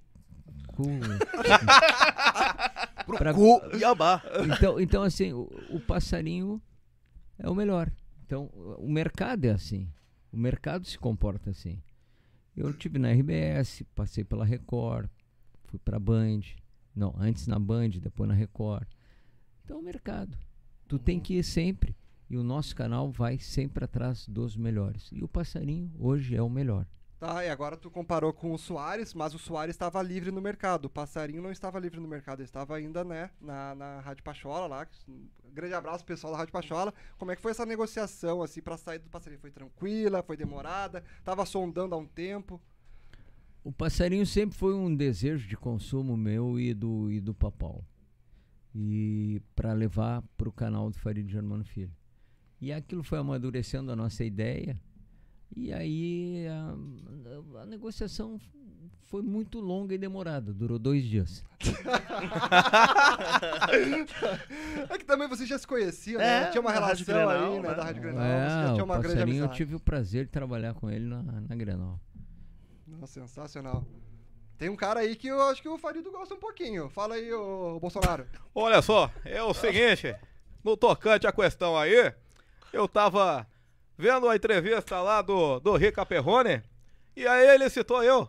[0.69, 0.85] cu.
[3.07, 4.23] Pro Pra- Cuiabá.
[4.57, 6.61] Então, então assim, o, o passarinho
[7.39, 7.91] é o melhor.
[8.25, 8.47] Então,
[8.79, 9.89] o mercado é assim.
[10.33, 11.83] O mercado se comporta assim.
[12.57, 15.09] Eu tive na RBS, passei pela Record,
[15.65, 16.41] fui pra Band.
[16.97, 18.87] Não, antes na Band, depois na Record.
[19.65, 20.37] Então, o mercado.
[20.87, 21.97] Tu tem que ir sempre.
[22.29, 25.09] E o nosso canal vai sempre atrás dos melhores.
[25.13, 26.87] E o passarinho hoje é o melhor.
[27.19, 30.87] Tá, e agora tu comparou com o Soares, mas o Soares estava livre no mercado.
[30.87, 34.67] O Passarinho não estava livre no mercado, ele estava ainda, né, na, na Rádio Pachola
[34.67, 34.87] lá.
[35.53, 36.93] Grande abraço, pessoal da Rádio Pachola.
[37.17, 39.41] Como é que foi essa negociação, assim, pra sair do Passarinho?
[39.41, 41.03] Foi tranquila, foi demorada?
[41.25, 42.61] Tava sondando há um tempo?
[43.63, 47.83] O passarinho sempre foi um desejo de consumo meu e do, e do Papal.
[48.75, 51.93] E para levar para o canal do Farid Germano Filho.
[52.61, 54.81] E aquilo foi amadurecendo a nossa ideia.
[55.57, 58.41] E aí a, a negociação
[59.03, 61.45] foi muito longa e demorada, durou dois dias.
[64.91, 66.51] É que também vocês já se conheciam, É, né?
[66.51, 67.75] Tinha uma relação Grenal, aí, né, né?
[67.75, 68.23] da Rádio Grenal.
[68.23, 69.57] você é, já tinha uma grande passarinho eu amizade.
[69.57, 72.01] tive o prazer de trabalhar com ele na, na Grenal.
[72.87, 73.87] Nossa, sensacional.
[74.59, 76.89] Tem um cara aí que eu acho que o Farido gosta um pouquinho.
[76.91, 78.27] Fala aí, ô Bolsonaro.
[78.55, 80.15] Olha só, é o seguinte,
[80.63, 82.13] no tocante à questão aí,
[82.73, 83.47] eu tava
[83.97, 86.63] vendo a entrevista lá do, do Rica Perrone,
[87.17, 88.29] e aí ele citou eu.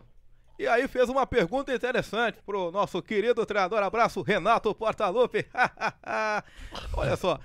[0.58, 5.46] E aí fez uma pergunta interessante pro nosso querido treinador, abraço, Renato Portaluppi.
[6.94, 7.38] Olha só,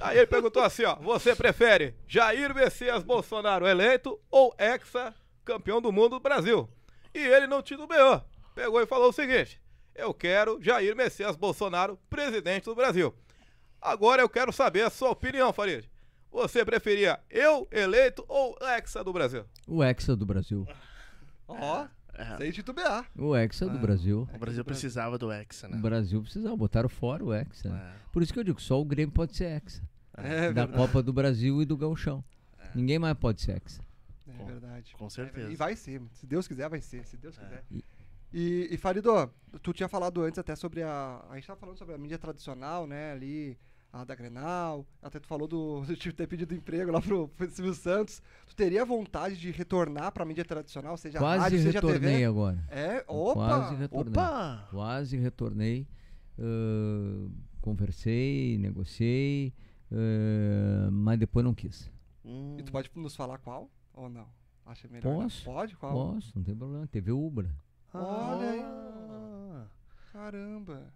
[0.00, 5.12] aí ele perguntou assim, ó, você prefere Jair Messias Bolsonaro eleito ou Hexa
[5.44, 6.68] campeão do mundo do Brasil?
[7.14, 8.22] E ele não titubeou,
[8.54, 9.60] pegou e falou o seguinte,
[9.94, 13.14] eu quero Jair Messias Bolsonaro presidente do Brasil.
[13.80, 15.88] Agora eu quero saber a sua opinião, Farid.
[16.30, 19.44] Você preferia eu eleito ou Hexa do Brasil?
[19.66, 20.66] O Hexa do Brasil.
[21.46, 23.06] Ó, É, sem titubear.
[23.18, 24.28] O Hexa do Brasil.
[24.34, 25.78] o Brasil precisava do Hexa, O né?
[25.78, 27.68] Brasil precisava, botaram fora o Hexa.
[27.68, 27.92] É.
[28.12, 29.82] Por isso que eu digo, só o Grêmio pode ser Hexa.
[30.16, 30.72] É da verdade.
[30.72, 32.22] Copa do Brasil e do Gauchão.
[32.74, 33.82] Ninguém mais pode ser Hexa.
[34.40, 34.94] É verdade.
[34.96, 35.50] Com É certeza.
[35.52, 36.00] E vai ser.
[36.12, 37.04] Se Deus quiser, vai ser.
[37.06, 37.64] Se Deus quiser.
[37.70, 37.84] E-
[38.34, 39.30] E, e Farido,
[39.62, 41.22] tu tinha falado antes até sobre a.
[41.28, 43.12] A gente tava falando sobre a mídia tradicional, né?
[43.12, 43.58] Ali,
[43.92, 44.86] a da Grenal.
[45.02, 45.82] Até tu falou do.
[45.94, 48.22] de ter pedido emprego lá pro, pro Silvio Santos.
[48.46, 52.24] Tu teria vontade de retornar pra mídia tradicional, seja Quase rádio, seja retornei TV?
[52.24, 52.64] agora.
[52.70, 53.34] É, opa!
[53.34, 54.10] Quase retornei.
[54.12, 54.68] Opa!
[54.70, 55.86] Quase retornei.
[56.38, 57.28] ãh,
[57.60, 59.52] conversei, negociei,
[59.92, 61.90] ãh, mas depois não quis.
[62.24, 63.70] Hum, E tu pode nos falar qual?
[63.94, 64.26] Ou não?
[64.64, 65.02] Acha melhor?
[65.22, 65.44] Posso.
[65.44, 65.76] Pode?
[65.76, 65.92] Qual?
[66.14, 66.86] Posso, não tem problema.
[66.86, 67.50] TV Ubra.
[67.92, 68.60] Olha aí.
[68.62, 69.66] ah,
[70.12, 70.92] Caramba.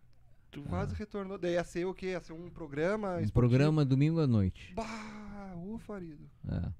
[0.50, 1.36] Tu quase retornou.
[1.36, 2.12] Daí ia ser o quê?
[2.12, 3.16] Ia ser um programa?
[3.16, 3.32] Um esportivo?
[3.32, 4.72] programa domingo à noite.
[4.74, 6.24] Bah, ô Farido.
[6.48, 6.72] É.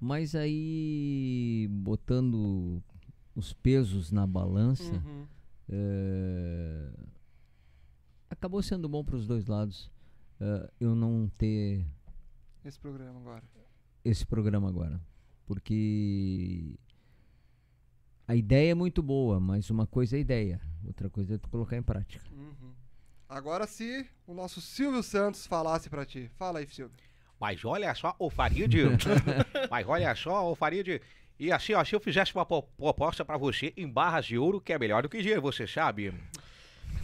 [0.00, 2.82] Mas aí, botando
[3.34, 5.26] os pesos na balança, Uhum.
[5.74, 6.90] É,
[8.28, 9.90] acabou sendo bom para os dois lados
[10.40, 11.86] é, eu não ter
[12.64, 13.44] Esse programa agora.
[14.04, 15.00] esse programa agora.
[15.46, 16.74] Porque
[18.26, 21.76] a ideia é muito boa, mas uma coisa é ideia, outra coisa é tu colocar
[21.76, 22.24] em prática.
[22.32, 22.72] Uhum.
[23.28, 26.30] Agora se o nosso Silvio Santos falasse pra ti.
[26.38, 26.96] Fala aí, Silvio.
[27.40, 28.74] Mas olha só, o Farid.
[29.70, 31.00] mas olha só, o Farid.
[31.40, 34.60] E assim, ó, se eu fizesse uma po- proposta pra você em barras de ouro,
[34.60, 36.14] que é melhor do que dinheiro, você sabe.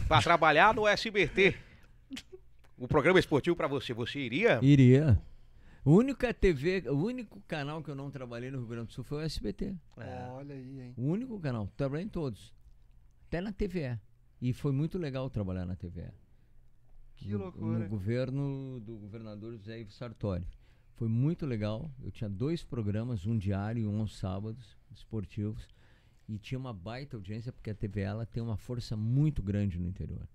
[0.07, 1.55] Pra trabalhar no SBT.
[2.77, 4.59] O programa esportivo pra você, você iria?
[4.61, 5.19] Iria.
[5.85, 9.03] A única TV, o único canal que eu não trabalhei no Rio Grande do Sul
[9.03, 9.75] foi o SBT.
[9.97, 10.27] é.
[10.29, 10.93] Olha aí, hein.
[10.97, 11.67] O único canal.
[11.77, 12.53] Trabalhei em todos.
[13.27, 13.99] Até na TVE.
[14.41, 16.11] E foi muito legal trabalhar na TVE.
[17.15, 17.79] Que no, loucura.
[17.79, 20.45] No governo do governador José Ivo Sartori.
[20.95, 21.89] Foi muito legal.
[22.01, 25.67] Eu tinha dois programas, um diário e um aos sábados, esportivos.
[26.27, 29.87] E tinha uma baita audiência, porque a TVE ela tem uma força muito grande no
[29.87, 30.27] interior.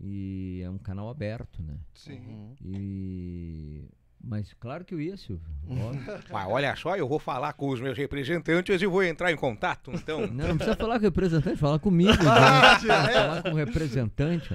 [0.00, 1.78] E é um canal aberto, né?
[1.94, 2.18] Sim.
[2.18, 2.54] Uhum.
[2.62, 3.88] E...
[4.22, 5.46] Mas claro que eu ia, Silvio.
[6.32, 9.90] Mas olha só, eu vou falar com os meus representantes e vou entrar em contato,
[9.92, 10.26] então.
[10.26, 12.12] Não, não precisa falar com o representante, falar comigo.
[12.22, 13.12] né?
[13.12, 14.48] falar com o representante.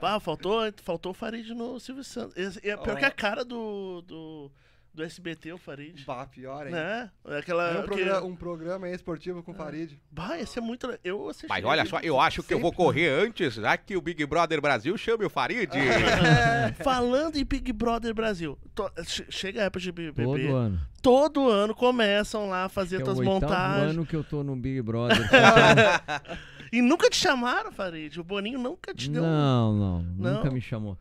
[0.00, 2.36] Ah, faltou, faltou o Farid no Silvio Santos.
[2.36, 4.50] Esse- é pior que a cara do, do,
[4.92, 6.04] Do SBT, o Farid.
[6.04, 6.72] Bah, pior, hein?
[6.72, 7.08] Né?
[7.38, 7.68] Aquela.
[7.70, 9.96] Era um, que- programa, um programa esportivo com o Farid.
[10.10, 10.88] Bah, esse é muito.
[11.04, 11.46] Eu assisti.
[11.48, 14.60] Mas olha só, eu acho que eu vou correr antes, já que o Big Brother
[14.60, 15.70] Brasil chame o Farid.
[16.82, 20.24] Falando em Big Brother Brasil, to- che- chega a época de BBB.
[20.24, 20.80] Todo ano.
[21.00, 23.90] Todo ano começam lá a fazer Que é o montagens.
[23.92, 25.16] ano que eu tô no Big Brother.
[26.72, 28.16] E nunca te chamaram, Farid.
[28.20, 29.20] O Boninho nunca te deu.
[29.22, 30.34] não, não, Não?
[30.34, 30.96] nunca me chamou.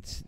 [0.00, 0.24] Tss,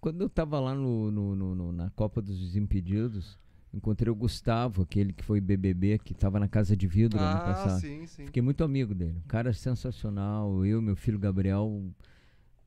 [0.00, 3.38] quando eu tava lá no, no- no- na Copa dos Desimpedidos,
[3.72, 7.40] encontrei o Gustavo, aquele que foi BBB, que tava na Casa de Vidro ano Ah,
[7.40, 7.80] passado.
[7.80, 8.26] sim, sim.
[8.26, 9.18] Fiquei muito amigo dele.
[9.24, 10.64] Um cara sensacional.
[10.64, 11.84] Eu e meu filho Gabriel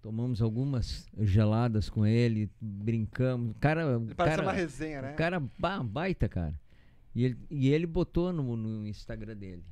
[0.01, 3.55] tomamos algumas geladas com ele, brincamos.
[3.59, 5.13] Cara, Ele parece cara, uma resenha, né?
[5.13, 6.59] o cara ba- baita, cara.
[7.13, 9.63] E ele, e ele botou no, no Instagram dele.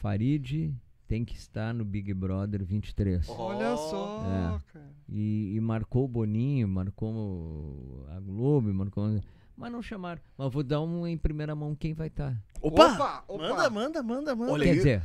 [0.00, 0.74] Farid
[1.06, 3.28] tem que estar no Big Brother 23.
[3.28, 4.72] Olha só, É.
[4.72, 4.90] cara.
[5.08, 9.20] E, e marcou o Boninho, marcou a Globo, marcou.
[9.56, 10.20] Mas não chamaram.
[10.36, 12.36] Mas vou dar um em primeira mão quem vai estar.
[12.60, 12.92] Opa!
[12.94, 13.48] Opa, opa.
[13.48, 14.52] Manda, manda, manda, manda.
[14.52, 14.76] Olha Quer aí.
[14.76, 15.02] dizer,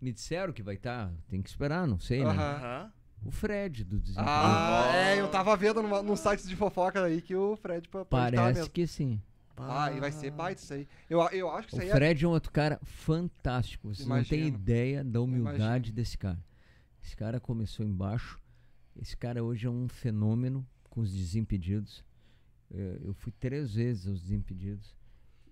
[0.00, 1.12] me disseram que vai estar.
[1.28, 2.30] Tem que esperar, não sei, né?
[2.30, 2.54] Aham.
[2.56, 2.92] Aham.
[3.24, 4.28] O Fred do Desemprego.
[4.30, 8.04] Ah, é, eu tava vendo numa, num site de fofoca aí que o Fred pode
[8.06, 8.70] estar Parece mesmo.
[8.72, 9.20] que sim.
[9.56, 10.88] Ah, e vai ser baita isso aí.
[11.08, 11.94] Eu, eu acho que O isso aí é...
[11.94, 13.88] Fred é um outro cara fantástico.
[13.88, 14.58] Vocês não têm Imagino.
[14.58, 15.94] ideia da humildade Imagino.
[15.94, 16.42] desse cara.
[17.02, 18.40] Esse cara começou embaixo.
[19.00, 22.04] Esse cara hoje é um fenômeno com os Desimpedidos.
[22.70, 24.96] Eu fui três vezes aos Desimpedidos.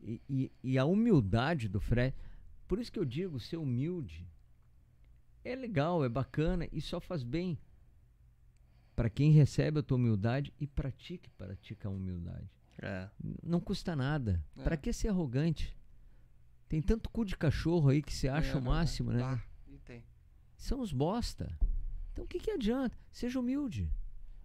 [0.03, 2.15] E, e, e a humildade do Fred.
[2.67, 4.27] Por isso que eu digo, ser humilde
[5.45, 7.59] é legal, é bacana e só faz bem
[8.95, 12.51] para quem recebe a tua humildade e pratique, pratica a humildade.
[12.83, 13.09] É.
[13.43, 14.43] Não custa nada.
[14.57, 14.63] É.
[14.63, 15.77] Pra que ser arrogante?
[16.69, 18.65] Tem tanto cu de cachorro aí que se É acha o verdade.
[18.67, 19.23] máximo, né?
[19.23, 20.05] Ah, e tem.
[20.57, 21.59] São os bosta.
[22.13, 22.97] Então o que, que adianta?
[23.13, 23.91] Seja humilde.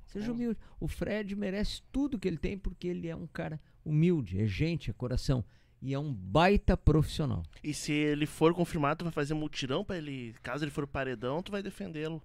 [0.05, 0.31] Seja É.
[0.33, 0.59] humilde.
[0.79, 4.89] O Fred merece tudo que ele tem porque ele é um cara humilde, é gente,
[4.89, 5.43] é coração.
[5.81, 7.43] E é um baita profissional.
[7.63, 10.33] E se ele for confirmado, tu vai fazer mutirão pra ele.
[10.41, 12.23] Caso ele for paredão, tu vai defendê-lo.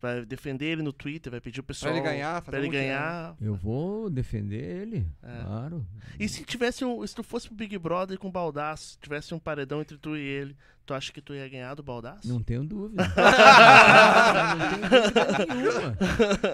[0.00, 1.92] Vai defender ele no Twitter, vai pedir o pessoal.
[1.94, 3.34] ele ganhar, fazer Pra ele um ganhar.
[3.40, 5.42] Eu vou defender ele, É.
[5.42, 5.86] claro.
[6.20, 7.04] E se tivesse um.
[7.06, 10.20] Se tu fosse pro Big Brother com o Baldaço, tivesse um paredão entre tu e
[10.20, 12.28] ele, tu acha que tu ia ganhar do Baldaço?
[12.28, 13.04] Não tenho dúvida.
[14.56, 15.96] não tenho dúvida nenhuma.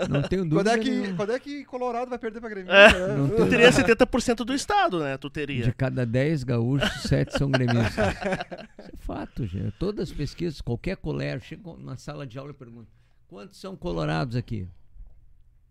[0.09, 1.17] Não tenho Quando dúvida é, que, nenhuma.
[1.17, 2.73] quando é que Colorado vai perder pra Grêmio?
[2.73, 3.17] É.
[3.17, 5.17] Não Tu teria 70% do estado, né?
[5.19, 5.65] Tu teria.
[5.65, 7.91] De cada 10 gaúchos, 7 são gremistas.
[7.93, 9.73] Isso é fato, gente.
[9.79, 12.89] Todas as pesquisas, qualquer colégio, chega na sala de aula e pergunta:
[13.33, 14.69] quantos são colorados aqui?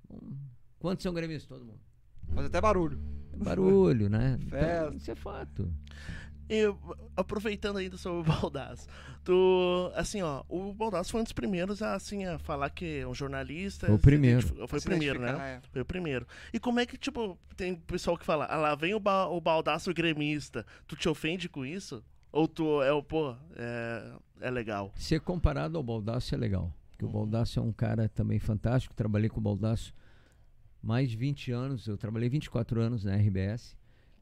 [0.10, 0.36] Hum,
[0.80, 1.48] Quantos são gremistas?
[1.48, 1.80] Todo mundo.
[2.34, 3.00] Faz até barulho.
[3.38, 4.40] Barulho, né?
[4.50, 4.86] Festa.
[4.88, 5.72] Então, isso é fato.
[6.50, 6.64] E,
[7.16, 8.88] aproveitando ainda sobre o Baldaço,
[9.24, 13.08] tu, assim, ó, o Baldaço foi um dos primeiros a, assim, a falar que é
[13.08, 13.86] um jornalista.
[13.86, 14.68] Foi o primeiro.
[14.68, 15.62] Foi o primeiro, né?
[15.64, 15.68] é.
[15.72, 16.26] Foi o primeiro.
[16.52, 19.40] E como é que, tipo, tem pessoal que fala, ah lá, vem o, ba o
[19.40, 22.04] Baldaço gremista, tu te ofende com isso?
[22.32, 24.92] Ou tu é o, pô, é, é legal?
[24.96, 26.74] Ser comparado ao Baldaço é legal.
[27.02, 28.94] Porque o Baldaço é um cara também fantástico.
[28.94, 29.92] Trabalhei com o Baldaço
[30.84, 31.88] mais de 20 anos.
[31.88, 33.76] Eu trabalhei 24 anos na RBS.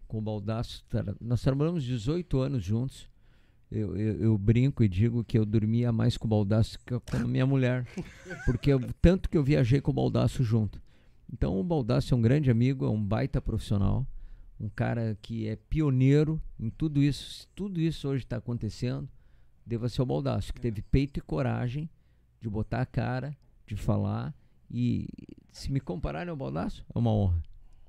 [0.08, 3.10] Com o Baldaço, tra- nós trabalhamos 18 anos juntos.
[3.70, 7.18] Eu, eu, eu brinco e digo que eu dormia mais com o Baldaço que com
[7.18, 7.86] a minha mulher.
[8.46, 10.82] Porque eu- tanto que eu viajei com o Baldaço junto.
[11.32, 14.08] Então o Baldaço é um grande amigo, é um baita profissional.
[14.58, 17.46] Um cara que é pioneiro em tudo isso.
[17.54, 19.08] Tudo isso hoje está acontecendo,
[19.66, 21.90] deva ser o Baldaço, que teve peito e coragem
[22.42, 23.36] de botar a cara,
[23.66, 24.34] de falar.
[24.72, 25.08] E
[25.52, 27.42] se me compararem ao Baldaço, é uma honra.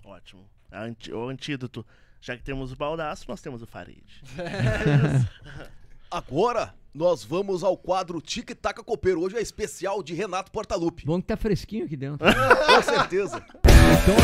[0.05, 0.45] Ótimo.
[0.73, 1.85] Anti- o antídoto.
[2.21, 4.05] Já que temos o Baldaço, nós temos o Farid.
[6.11, 9.21] Agora, nós vamos ao quadro Tic Taca Copeiro.
[9.23, 11.07] Hoje é especial de Renato Portaluppi.
[11.07, 12.27] Bom que tá fresquinho aqui dentro.
[12.67, 13.45] Com certeza.
[13.63, 14.17] Então,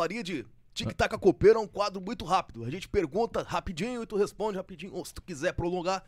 [0.00, 0.44] Farid,
[0.74, 2.62] Tic Taca Copeiro é um quadro muito rápido.
[2.64, 4.92] A gente pergunta rapidinho e tu responde rapidinho.
[4.92, 6.04] Ou se tu quiser prolongar,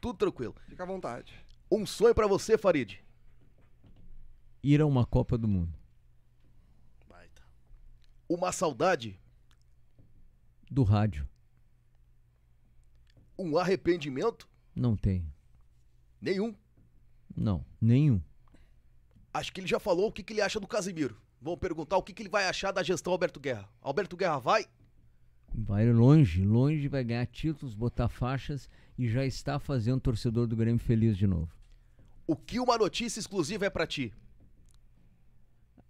[0.00, 0.56] tudo tranquilo.
[0.66, 1.32] Fica à vontade.
[1.70, 2.98] Um sonho pra você, Farid.
[4.60, 5.72] ir a uma Copa do Mundo.
[7.08, 7.42] Baita.
[8.28, 9.20] Uma saudade,
[10.68, 11.28] Do rádio.
[13.38, 15.24] um arrependimento, Não tem.
[16.20, 16.52] nenhum.
[17.36, 18.20] Não, nenhum.
[19.32, 21.21] Acho que ele já falou o que, que ele acha do Casimiro.
[21.42, 23.68] Vamos perguntar o que, que ele vai achar da gestão Alberto Guerra.
[23.80, 24.64] Alberto Guerra vai?
[25.52, 30.54] Vai longe, longe, vai ganhar títulos, botar faixas e já está fazendo o torcedor do
[30.54, 31.50] Grêmio feliz de novo.
[32.28, 34.14] O que uma notícia exclusiva é pra ti?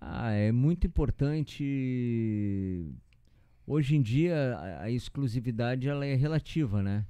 [0.00, 1.62] Ah, é muito importante
[3.66, 7.04] hoje em dia a, a exclusividade ela é relativa, né?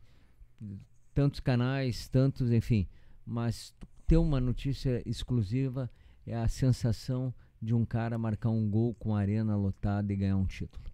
[1.15, 2.89] Tantos canais, tantos, enfim.
[3.25, 3.73] Mas
[4.05, 5.89] ter uma notícia exclusiva
[6.27, 7.33] é a sensação
[7.63, 10.85] de um cara marcar um gol com a arena lotada e ganhar um título.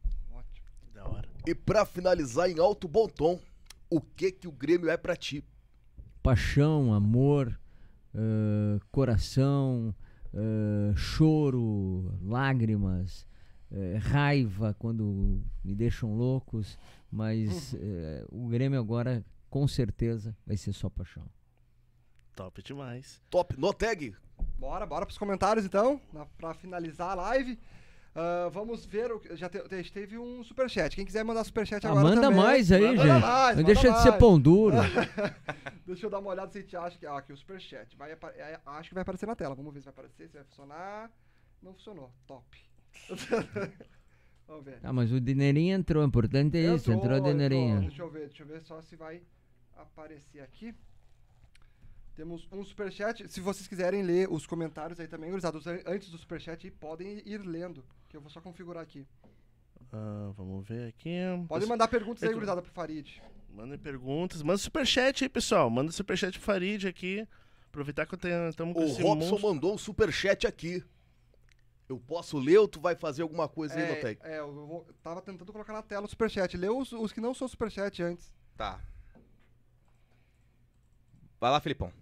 [0.93, 1.29] Da hora.
[1.47, 3.41] E pra finalizar em alto bom tom,
[3.89, 5.43] o que que o Grêmio é pra ti?
[6.23, 7.59] paixão, amor,
[8.15, 9.95] ãh, coração,
[10.35, 13.27] ãh, choro, lágrimas,
[13.71, 16.79] eh, raiva quando me deixam loucos,
[17.11, 17.75] mas
[18.31, 21.25] o Grêmio agora com certeza vai ser só paixão.
[22.37, 23.23] Top demais.
[23.31, 24.15] Top, no tag.
[24.59, 27.59] Bora, bora pros comentários então, na, pra finalizar a live.
[28.15, 30.97] Ah, vamos ver, o já te- te- teve um superchat.
[30.97, 32.37] Quem quiser mandar superchat Ah, agora manda também.
[32.41, 33.21] mais aí, Manda gente.
[33.23, 34.19] mais, Não deixa de ser mais.
[34.21, 34.77] pão duro.
[35.87, 37.07] Deixa eu dar uma olhada se a gente acha que.
[37.07, 37.97] Ah, aqui o superchat.
[37.97, 39.55] Vai, é, acho que vai aparecer na tela.
[39.55, 41.11] Vamos ver se vai aparecer, se vai funcionar.
[41.63, 42.13] Não funcionou.
[42.27, 42.45] Top.
[44.47, 44.79] Vamos ver.
[44.83, 47.81] Ah, mas o dinheirinho entrou, o importante é isso, entrou o dinheirinho.
[47.81, 49.23] Deixa eu ver, deixa eu ver só se vai
[49.77, 50.75] aparecer aqui.
[52.19, 53.29] Temos um superchat.
[53.31, 57.23] Se vocês quiserem ler os comentários aí também, gurizada, os an- antes do superchat, podem
[57.25, 57.85] ir lendo.
[58.09, 59.07] Que eu vou só configurar aqui.
[59.93, 61.17] Ah, vamos ver aqui.
[61.47, 63.23] Podem mandar perguntas aí, eu gurizada, pro Farid.
[63.51, 64.43] Mandem perguntas.
[64.43, 65.71] Manda superchat aí, pessoal.
[65.71, 67.25] Manda superchat pro Farid aqui.
[67.69, 68.17] Aproveitar que
[68.49, 69.49] estamos com O esse Robson monstro.
[69.55, 70.83] mandou um superchat aqui.
[71.89, 74.21] Eu posso ler ou tu vai fazer alguma coisa aí, É, Noteg?
[74.25, 76.57] é, eu vou- tava tentando colocar na tela o superchat.
[76.57, 78.35] Lê os, os que não são superchat antes.
[78.57, 78.81] Tá.
[81.41, 81.93] Vai lá, Filipão.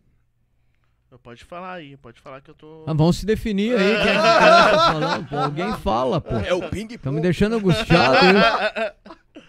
[1.22, 2.84] Pode falar aí, pode falar que eu tô.
[2.86, 5.28] Ah, vamos se definir aí, quem é que tá falando?
[5.28, 6.36] Pô, alguém fala, pô.
[6.36, 8.16] É o ping Tá me deixando angustiado.
[8.26, 9.42] hein?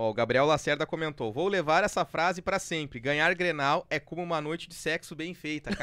[0.00, 3.00] Ó, o Gabriel Lacerda comentou: Vou levar essa frase pra sempre.
[3.00, 5.70] Ganhar Grenal é como uma noite de sexo bem feita.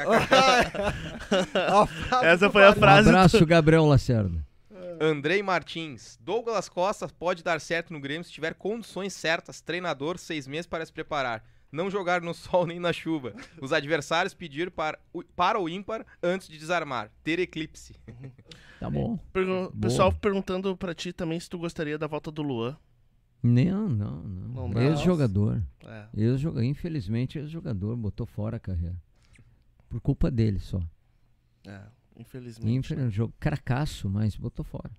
[2.08, 2.78] Frase Essa foi a Farid.
[2.78, 3.08] Um frase.
[3.10, 4.44] abraço, Gabriel Lacerda.
[4.98, 6.18] Andrei Martins.
[6.22, 9.60] Douglas Costa pode dar certo no Grêmio se tiver condições certas.
[9.60, 11.44] Treinador, seis meses para se preparar.
[11.76, 13.34] Não jogar no sol nem na chuva.
[13.60, 17.10] Os adversários pedir para, o- para o ímpar antes de desarmar.
[17.22, 17.94] Ter eclipse.
[18.78, 19.16] Tá bom.
[19.32, 22.76] Pergun- Pessoal perguntando pra ti também se tu gostaria da volta do Luan.
[23.42, 24.82] Não, não, não.
[24.82, 25.62] Ex-jogador.
[25.82, 26.06] É.
[26.14, 26.62] Ex-jogador.
[26.62, 28.94] Infelizmente, ex-jogador botou fora a carreira.
[29.88, 30.78] Por culpa dele só.
[31.66, 31.80] É,
[32.18, 32.70] infelizmente.
[32.76, 32.98] Infel...
[32.98, 33.10] né?
[33.10, 34.90] Jogo cracaço, mas botou fora.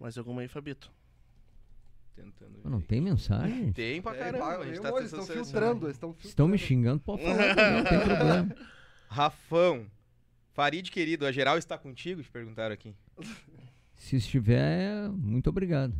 [0.00, 0.90] Mais alguma aí, Fabito?
[2.22, 3.72] Tentando não tem mensagem?
[3.72, 4.64] Tem pra É, caramba.
[4.66, 6.28] eu tá eles estão filtrando, eles estão filtrando.
[6.28, 8.56] Estão me xingando, pode falar, não tem problema.
[9.08, 9.86] Rafão.
[10.52, 12.22] Farid, querido, a geral está contigo?
[12.22, 12.94] Te perguntaram aqui.
[13.94, 15.94] Se estiver, muito obrigado.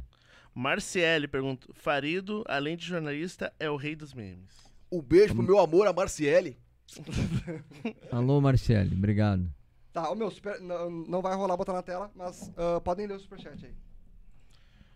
[0.54, 4.52] Marciele pergunta: Farido, além de jornalista, é o rei dos memes.
[4.90, 6.58] Um beijo pro meu amor, a Marciele.
[8.10, 9.48] Alô, Marcele, obrigado.
[9.92, 10.60] Tá, o meu super.
[10.60, 13.74] Não, não vai rolar botar na tela, mas ah, podem ler o superchat aí.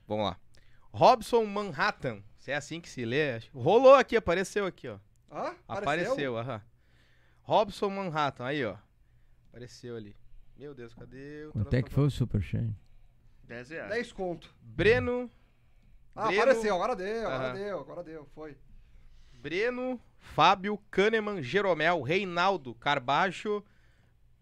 [0.09, 0.37] Vamos lá.
[0.93, 2.23] Robson Manhattan.
[2.39, 3.39] Se é assim que se lê.
[3.55, 4.99] Rolou aqui, apareceu aqui, ó.
[5.31, 5.55] Hã?
[5.67, 6.61] Apareceu, aham.
[7.43, 8.77] Robson Manhattan, aí, ó.
[9.49, 10.15] Apareceu ali.
[10.57, 12.71] Meu Deus, cadê o Quanto é que foi o superchat?
[13.45, 13.91] 10 reais.
[13.91, 14.55] 10 conto.
[14.61, 15.31] Breno.
[16.15, 17.55] Ah, Breno- apareceu, agora deu, agora Aham.
[17.55, 18.57] deu, agora deu, foi.
[19.33, 23.65] Breno, Fábio, Kahneman, Jeromel, Reinaldo, Carbacho,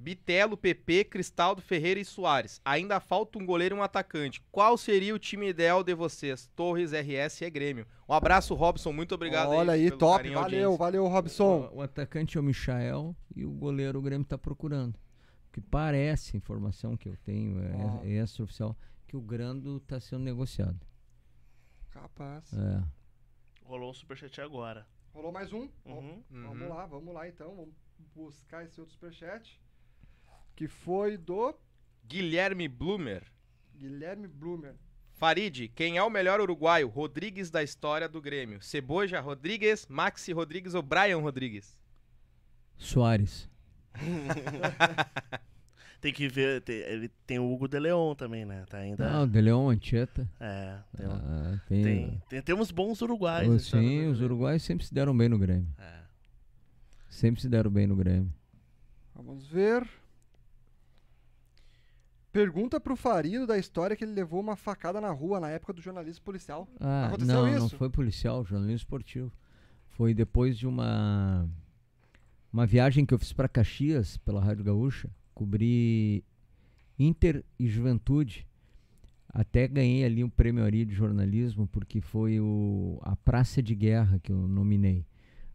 [0.01, 2.59] Bitelo, PP, Cristaldo, Ferreira e Soares.
[2.65, 4.41] Ainda falta um goleiro e um atacante.
[4.51, 6.51] Qual seria o time ideal de vocês?
[6.57, 7.87] Torres, RS e Grêmio.
[8.09, 8.95] Um abraço, Robson.
[8.95, 9.51] Muito obrigado.
[9.51, 10.79] Olha aí, pelo top, carinho valeu, audiência.
[10.79, 11.69] valeu, Robson.
[11.71, 14.99] O, o atacante é o Michael e o goleiro o Grêmio está procurando.
[15.53, 18.75] Que parece, informação que eu tenho, é, é extraoficial,
[19.07, 20.81] que o Grando está sendo negociado.
[21.91, 22.51] Capaz.
[22.55, 22.83] É.
[23.65, 24.87] Rolou um superchat agora.
[25.13, 25.69] Rolou mais um?
[25.85, 26.25] Uhum.
[26.31, 27.55] Vamos lá, vamos lá então.
[27.55, 27.75] Vamos
[28.15, 29.61] buscar esse outro superchat.
[30.61, 31.55] Que foi do
[32.07, 33.23] Guilherme Blumer.
[33.75, 34.75] Guilherme Blumer.
[35.15, 36.87] Farid, quem é o melhor uruguaio?
[36.87, 38.61] Rodrigues da história do Grêmio.
[38.61, 41.79] Ceboja Rodrigues, Maxi Rodrigues ou Brian Rodrigues?
[42.77, 43.49] Soares.
[45.99, 46.61] Tem que ver.
[46.61, 48.67] tem- ele tem o Hugo de Leon também, né?
[48.69, 49.11] Tá ainda.
[49.11, 50.29] Ah, o De Leon Anchieta.
[50.39, 53.55] É, tem, Ah, tem, tem, tem- temos bons uruguaios.
[53.55, 55.69] Oh, sim, os uruguaios sempre se deram bem no Grêmio.
[55.79, 56.01] É.
[57.09, 58.31] Sempre se deram bem no Grêmio.
[59.15, 59.89] Vamos ver.
[62.33, 65.81] Pergunta pro Farido da história que ele levou uma facada na rua na época do
[65.83, 66.69] jornalismo policial.
[66.79, 67.59] Ah, Aconteceu não, isso?
[67.61, 69.33] não foi policial, jornalismo esportivo.
[69.89, 71.49] Foi depois de uma
[72.53, 76.25] uma viagem que eu fiz para Caxias pela Rádio Gaúcha, cobri
[76.99, 78.47] Inter e Juventude.
[79.33, 84.21] Até ganhei ali um prêmio Ari de jornalismo porque foi o a Praça de Guerra
[84.21, 85.05] que eu nominei.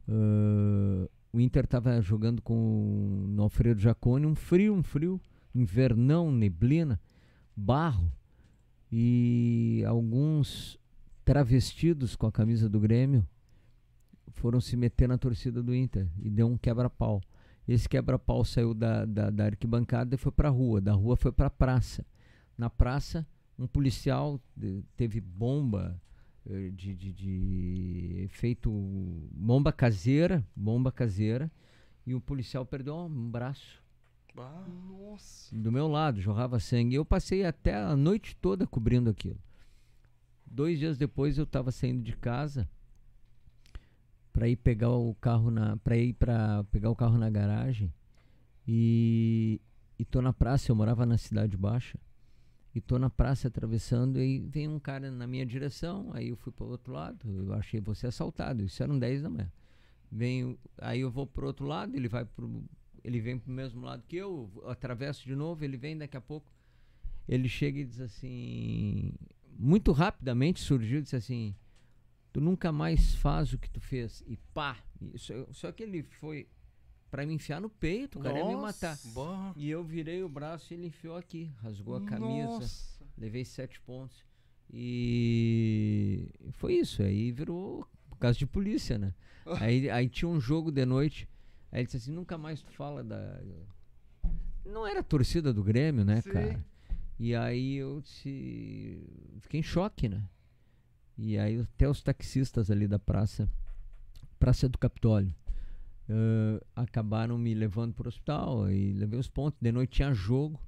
[0.10, 5.20] Ah, o Inter estava jogando com o Alfredo Jacone, um frio, um frio,
[5.56, 7.00] invernão, neblina.
[7.56, 8.12] barro
[8.92, 10.78] e alguns
[11.24, 13.28] travestidos com a camisa do Grêmio
[14.34, 17.22] foram se meter na torcida do Inter e deu um quebra-pau.
[17.68, 21.32] Esse quebra-pau saiu da, da, da arquibancada e foi para a rua, da rua foi
[21.32, 22.06] para a praça.
[22.58, 23.26] Na praça,
[23.58, 26.00] um policial de- teve bomba
[26.48, 28.70] eh, de, de, de efeito
[29.32, 31.52] bomba caseira, bomba caseira,
[32.06, 33.82] e o policial perdeu um braço
[34.36, 35.56] Nossa.
[35.56, 36.96] do meu lado, jorrava sangue.
[36.96, 39.40] Eu passei até a noite toda cobrindo aquilo.
[40.46, 42.68] Dois dias depois eu estava saindo de casa
[44.32, 47.94] para ir pegar o carro na, para ir para pegar o carro na garagem
[48.68, 49.62] e
[49.98, 50.72] e tô na praça.
[50.72, 51.98] Eu morava na cidade baixa
[52.74, 56.12] e tô na praça atravessando e vem um cara na minha direção.
[56.14, 57.18] Aí eu fui para o outro lado.
[57.26, 58.64] Eu achei você assaltado.
[58.64, 59.52] Isso eram 10 da manhã.
[60.12, 61.96] Vem, aí eu vou pro outro lado.
[61.96, 62.64] Ele vai pro
[63.06, 66.22] ele vem pro mesmo lado que eu, eu atravesso de novo, ele vem daqui a
[66.22, 66.52] pouco.
[67.28, 69.14] Ele chega e diz assim,
[69.58, 71.56] muito rapidamente surgiu, disse assim:
[72.34, 74.24] "Tu nunca mais faz o que tu fez".
[74.26, 74.78] E pá,
[75.14, 76.48] isso, só que ele foi
[77.12, 78.98] pra me enfiar no peito, o cara ia me matar.
[79.56, 82.48] E eu virei o braço e ele enfiou aqui, rasgou a camisa.
[82.48, 83.06] Nossa.
[83.18, 84.26] Levei sete pontos.
[84.74, 87.04] E foi isso.
[87.04, 87.88] Aí virou
[88.20, 89.14] causa de polícia, né?
[89.60, 91.30] aí, aí tinha um jogo de noite.
[91.72, 93.42] Aí ele disse assim: nunca mais tu fala da.
[94.66, 96.32] Não era torcida do Grêmio, né, Sim.
[96.32, 96.66] cara?
[97.20, 99.04] E aí eu disse.
[99.40, 100.24] Fiquei em choque, né?
[101.18, 103.50] E aí até os taxistas ali da praça,
[104.38, 105.34] Praça do Capitólio,
[106.10, 108.70] ãh, acabaram me levando pro hospital.
[108.70, 109.60] E levei os pontos.
[109.62, 110.60] De noite tinha jogo.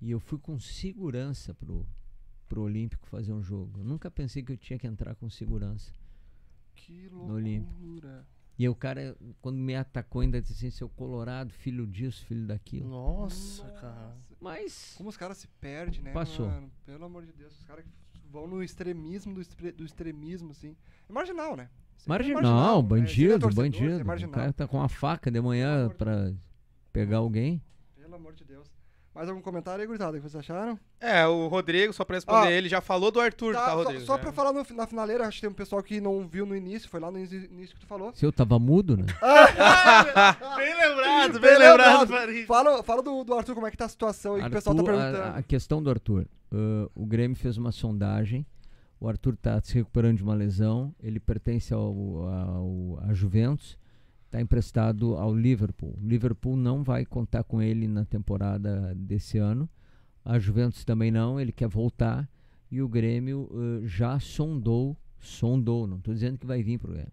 [0.00, 1.86] E eu fui com segurança pro,
[2.48, 3.78] pro Olímpico fazer um jogo.
[3.80, 5.92] Eu nunca pensei que eu tinha que entrar com segurança.
[6.74, 7.72] Que No Olímpico.
[8.62, 12.46] E aí o cara, quando me atacou, ainda disse assim, seu colorado, filho disso, filho
[12.46, 12.88] daquilo.
[12.88, 14.16] Nossa, cara.
[14.40, 16.12] Mas Como os caras se perdem, né?
[16.12, 16.46] Passou.
[16.48, 16.70] Mano?
[16.86, 17.84] Pelo amor de Deus, os caras
[18.30, 20.76] vão no extremismo do, estre- do extremismo, assim.
[21.08, 21.68] É marginal, né?
[22.06, 22.86] É marginal, né?
[22.86, 23.98] É bandido, torcedor, bandido.
[23.98, 24.32] é o marginal.
[24.34, 26.32] cara tá com uma faca de manhã de pra
[26.92, 27.60] pegar alguém.
[27.96, 28.70] Pelo amor de Deus.
[29.14, 30.78] Mais algum comentário aí, gurizada, que vocês acharam?
[30.98, 32.50] É, o Rodrigo, só pra responder Ah.
[32.50, 34.00] ele, já falou do Arthur, tá, Tá, só, Rodrigo?
[34.06, 34.18] só Já.
[34.18, 36.88] pra falar no- na finaleira, acho que tem um pessoal que não viu no início,
[36.88, 38.10] foi lá no início que tu falou.
[38.14, 39.04] Se eu tava mudo, né?
[40.56, 42.46] Bem lembrado, bem, Bem lembrado, lembrado.
[42.46, 44.74] Fala, fala do, do Arthur, como é que tá a situação aí que o pessoal
[44.76, 45.18] tá perguntando.
[45.18, 46.26] a, a questão do Arthur.
[46.50, 48.46] uh, o Grêmio fez uma sondagem.
[49.00, 50.94] O Arthur está se recuperando de uma lesão.
[51.02, 51.82] Ele pertence ao,
[52.28, 53.76] ao a Juventus.
[54.32, 55.94] Está emprestado ao Liverpool.
[56.02, 59.68] O Liverpool não vai contar com ele na temporada desse ano.
[60.24, 61.38] A Juventus também não.
[61.38, 62.26] Ele quer voltar.
[62.70, 64.96] E o Grêmio uh, já sondou.
[65.20, 65.86] Sondou.
[65.86, 67.12] Não estou dizendo que vai vir para o Grêmio.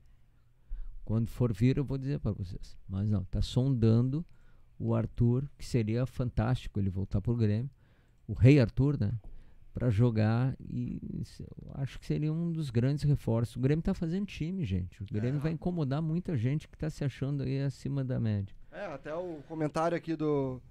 [1.04, 2.78] Quando for vir, eu vou dizer para vocês.
[2.88, 4.26] Mas não, está sondando
[4.80, 7.70] o Arthur, que seria fantástico ele voltar pro Grêmio,
[8.30, 9.12] o Rei Arthur, né?
[9.74, 11.00] Pra jogar e
[11.76, 13.56] acho que seria um dos grandes reforços.
[13.56, 15.02] O Grêmio tá fazendo time, gente.
[15.02, 18.54] O Grêmio vai incomodar muita gente que tá se achando aí acima da média.
[18.72, 20.62] É, até o comentário aqui do.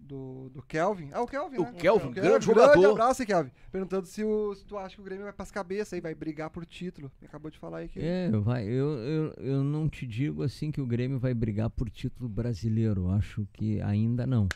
[0.00, 1.10] Do, do Kelvin.
[1.12, 1.72] Ah, o Kelvin, O né?
[1.74, 2.90] Kelvin, O grande Grande jogador.
[2.90, 3.52] abraço, Kelvin.
[3.70, 6.50] Perguntando se, o, se tu acha que o Grêmio vai pras cabeças aí, vai brigar
[6.50, 7.08] por título.
[7.22, 8.00] Acabou de falar aí que.
[8.00, 11.88] É, vai, eu, eu, eu não te digo assim que o Grêmio vai brigar por
[11.88, 13.02] título brasileiro.
[13.02, 14.48] Eu Acho que ainda não.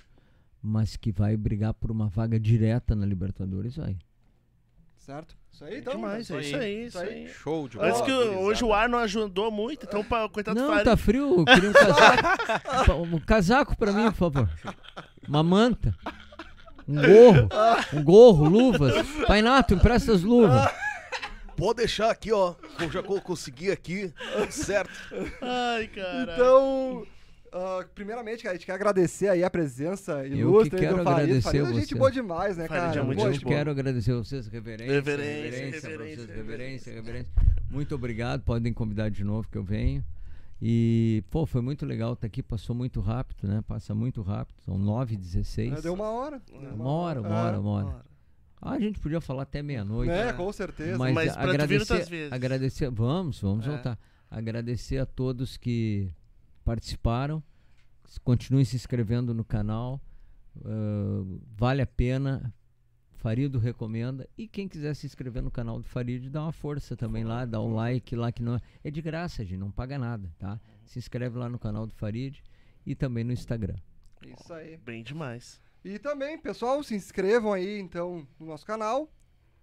[0.69, 3.97] Mas que vai brigar por uma vaga direta na Libertadores, vai.
[4.97, 5.37] Certo?
[5.53, 5.95] Isso aí, então.
[5.95, 6.41] Demais, é então.
[6.41, 7.29] isso aí, Isso isso aí.
[7.29, 8.05] Show de Antes bola.
[8.05, 8.41] que o- gurizada.
[8.41, 11.39] hoje o ar não ajudou muito, então pra, coitado do Não, tá frio.
[11.39, 12.93] Eu queria um casaco.
[13.15, 14.51] um casaco pra mim, por favor.
[15.29, 15.95] Uma manta.
[16.89, 17.49] Um gorro.
[17.95, 18.95] Um gorro, luvas.
[19.29, 20.69] Painato, empresta as luvas.
[21.57, 22.55] Pode deixar aqui, ó.
[22.81, 24.13] Eu já co- consegui aqui.
[24.51, 24.93] Certo.
[25.41, 26.33] Ai, cara.
[26.35, 27.07] Então,
[27.53, 31.05] ah, primeiramente, cara, a gente quer agradecer aí a presença que ilustre aí quero do
[31.05, 31.23] Farid.
[31.23, 33.05] agradecer Farid é a gente boa demais, né, Farid é cara?
[33.05, 33.57] muito Pô, gente boa.
[33.57, 36.93] Quero agradecer a vocês, reverência, Reverência, reverência, reverência, vocês, reverência.
[36.95, 37.31] reverência.
[37.71, 40.05] Muito obrigado, podem convidar de novo que eu venho.
[40.63, 43.63] E, pô, foi muito legal estar aqui, passou muito rápido, né?
[43.67, 45.71] Passa muito rápido, são 9h16.
[45.71, 46.41] né, Deu uma hora.
[46.75, 48.07] Uma hora, uma hora, uma hora.
[48.63, 50.11] Ah, a gente podia falar até meia-noite.
[50.11, 50.97] É, com certeza.
[50.97, 52.33] Mas, Mas pra tu vir agradecer, outras vezes.
[52.33, 53.71] agradecer, vamos, vamos É.
[53.71, 53.99] voltar.
[54.31, 56.09] Agradecer a todos que
[56.67, 57.41] participaram,
[58.25, 60.01] continuem se inscrevendo no canal,
[60.65, 61.23] ah,
[61.57, 62.53] vale a pena.
[63.19, 64.29] Farido recomenda.
[64.37, 67.61] E quem quiser se inscrever no canal do Farid, dá uma força também lá, dá
[67.61, 70.61] um like lá que não é, é de graça, gente, não paga nada, tá?
[70.85, 72.41] Se inscreve lá no canal do Farid
[72.85, 73.75] e também no Instagram.
[74.23, 74.77] Isso aí.
[74.77, 75.61] Bem demais.
[75.85, 79.11] E também, pessoal, se inscrevam aí, então, no nosso canal.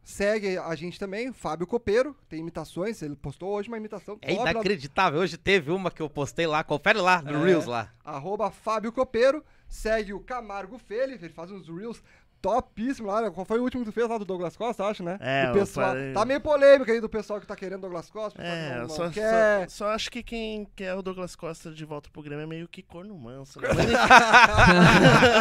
[0.03, 5.21] Segue a gente também, Fábio Copeiro, tem imitações, ele postou hoje uma imitação É inacreditável.
[5.21, 6.61] Hoje teve uma que eu postei lá.
[6.63, 7.45] Confere lá no É.
[7.45, 7.89] Reels lá.
[8.03, 12.03] arroba Fábio Copeiro, segue o Camargo Feli, ele faz uns reels
[12.43, 13.21] topíssimo lá.
[13.21, 13.31] né?
[13.31, 15.17] Qual foi o último que tu fez lá do Douglas Costa, acho, né?
[15.21, 15.87] É, Do eu pessoal.
[15.87, 18.41] falei- Tá meio polêmica aí do pessoal que tá querendo Douglas Costa.
[18.41, 19.69] É, não, eu não só, quer.
[19.69, 22.67] só, só acho que quem quer o Douglas Costa de volta pro Grêmio é meio
[22.67, 23.61] que corno manso.
[23.61, 23.69] Né?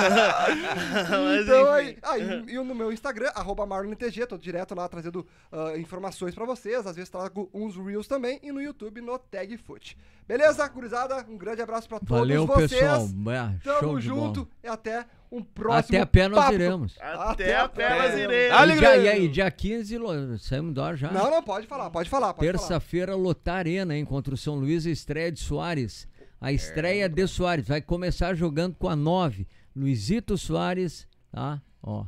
[1.10, 5.76] Mas, Então, aí, ah, e, no meu Instagram, arroba MarlonTG, tô direto lá trazendo ah,
[5.76, 9.96] informações pra vocês, às vezes trago uns Reels também, e no YouTube no Tagfoot.
[10.26, 11.24] Beleza, gurizada?
[11.28, 12.70] Um grande abraço pra todos Valeu, vocês.
[12.70, 13.06] pessoal.
[13.32, 16.54] É, show Tamo de junto e até um próximo Até a pé nós papo.
[16.54, 16.94] iremos.
[17.00, 18.32] Até a pé nós iremos.
[18.34, 18.80] iremos.
[18.80, 21.10] Dale, E e aí, dia 15, lo- saímos do ar já?
[21.10, 22.34] Não, não, pode falar, pode falar.
[22.34, 24.04] Terça-feira, lotar Arena, hein?
[24.04, 26.06] Contra o São Luís, a estreia de Soares.
[26.40, 27.66] A estreia de Soares.
[27.66, 29.46] Vai começar jogando com a 9.
[29.74, 31.62] Luizito Soares, tá?
[31.82, 32.04] Ó.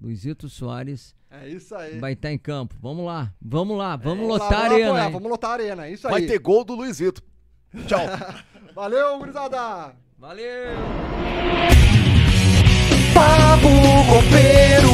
[0.00, 1.98] Luizito Soares É isso aí.
[1.98, 2.74] vai estar em campo.
[2.80, 4.88] Vamos lá, vamos lá, vamos lá, lotar a vamos arena.
[4.90, 5.08] apoiar?
[5.10, 6.12] Vamos lotar a arena, é isso aí.
[6.12, 7.22] Vai ter gol do Luizito.
[7.86, 8.00] Tchau.
[8.74, 9.94] Valeu, gurizada!
[10.18, 11.91] Valeu!
[13.14, 13.68] Papo
[14.08, 14.92] Copeiro,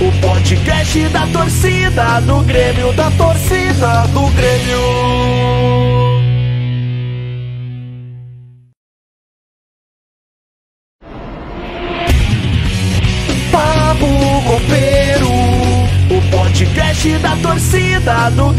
[0.00, 4.80] o podcast da torcida do Grêmio, da torcida do Grêmio.
[13.50, 14.06] Papo
[14.46, 15.30] Copeiro,
[16.10, 18.58] o podcast da torcida do Grêmio.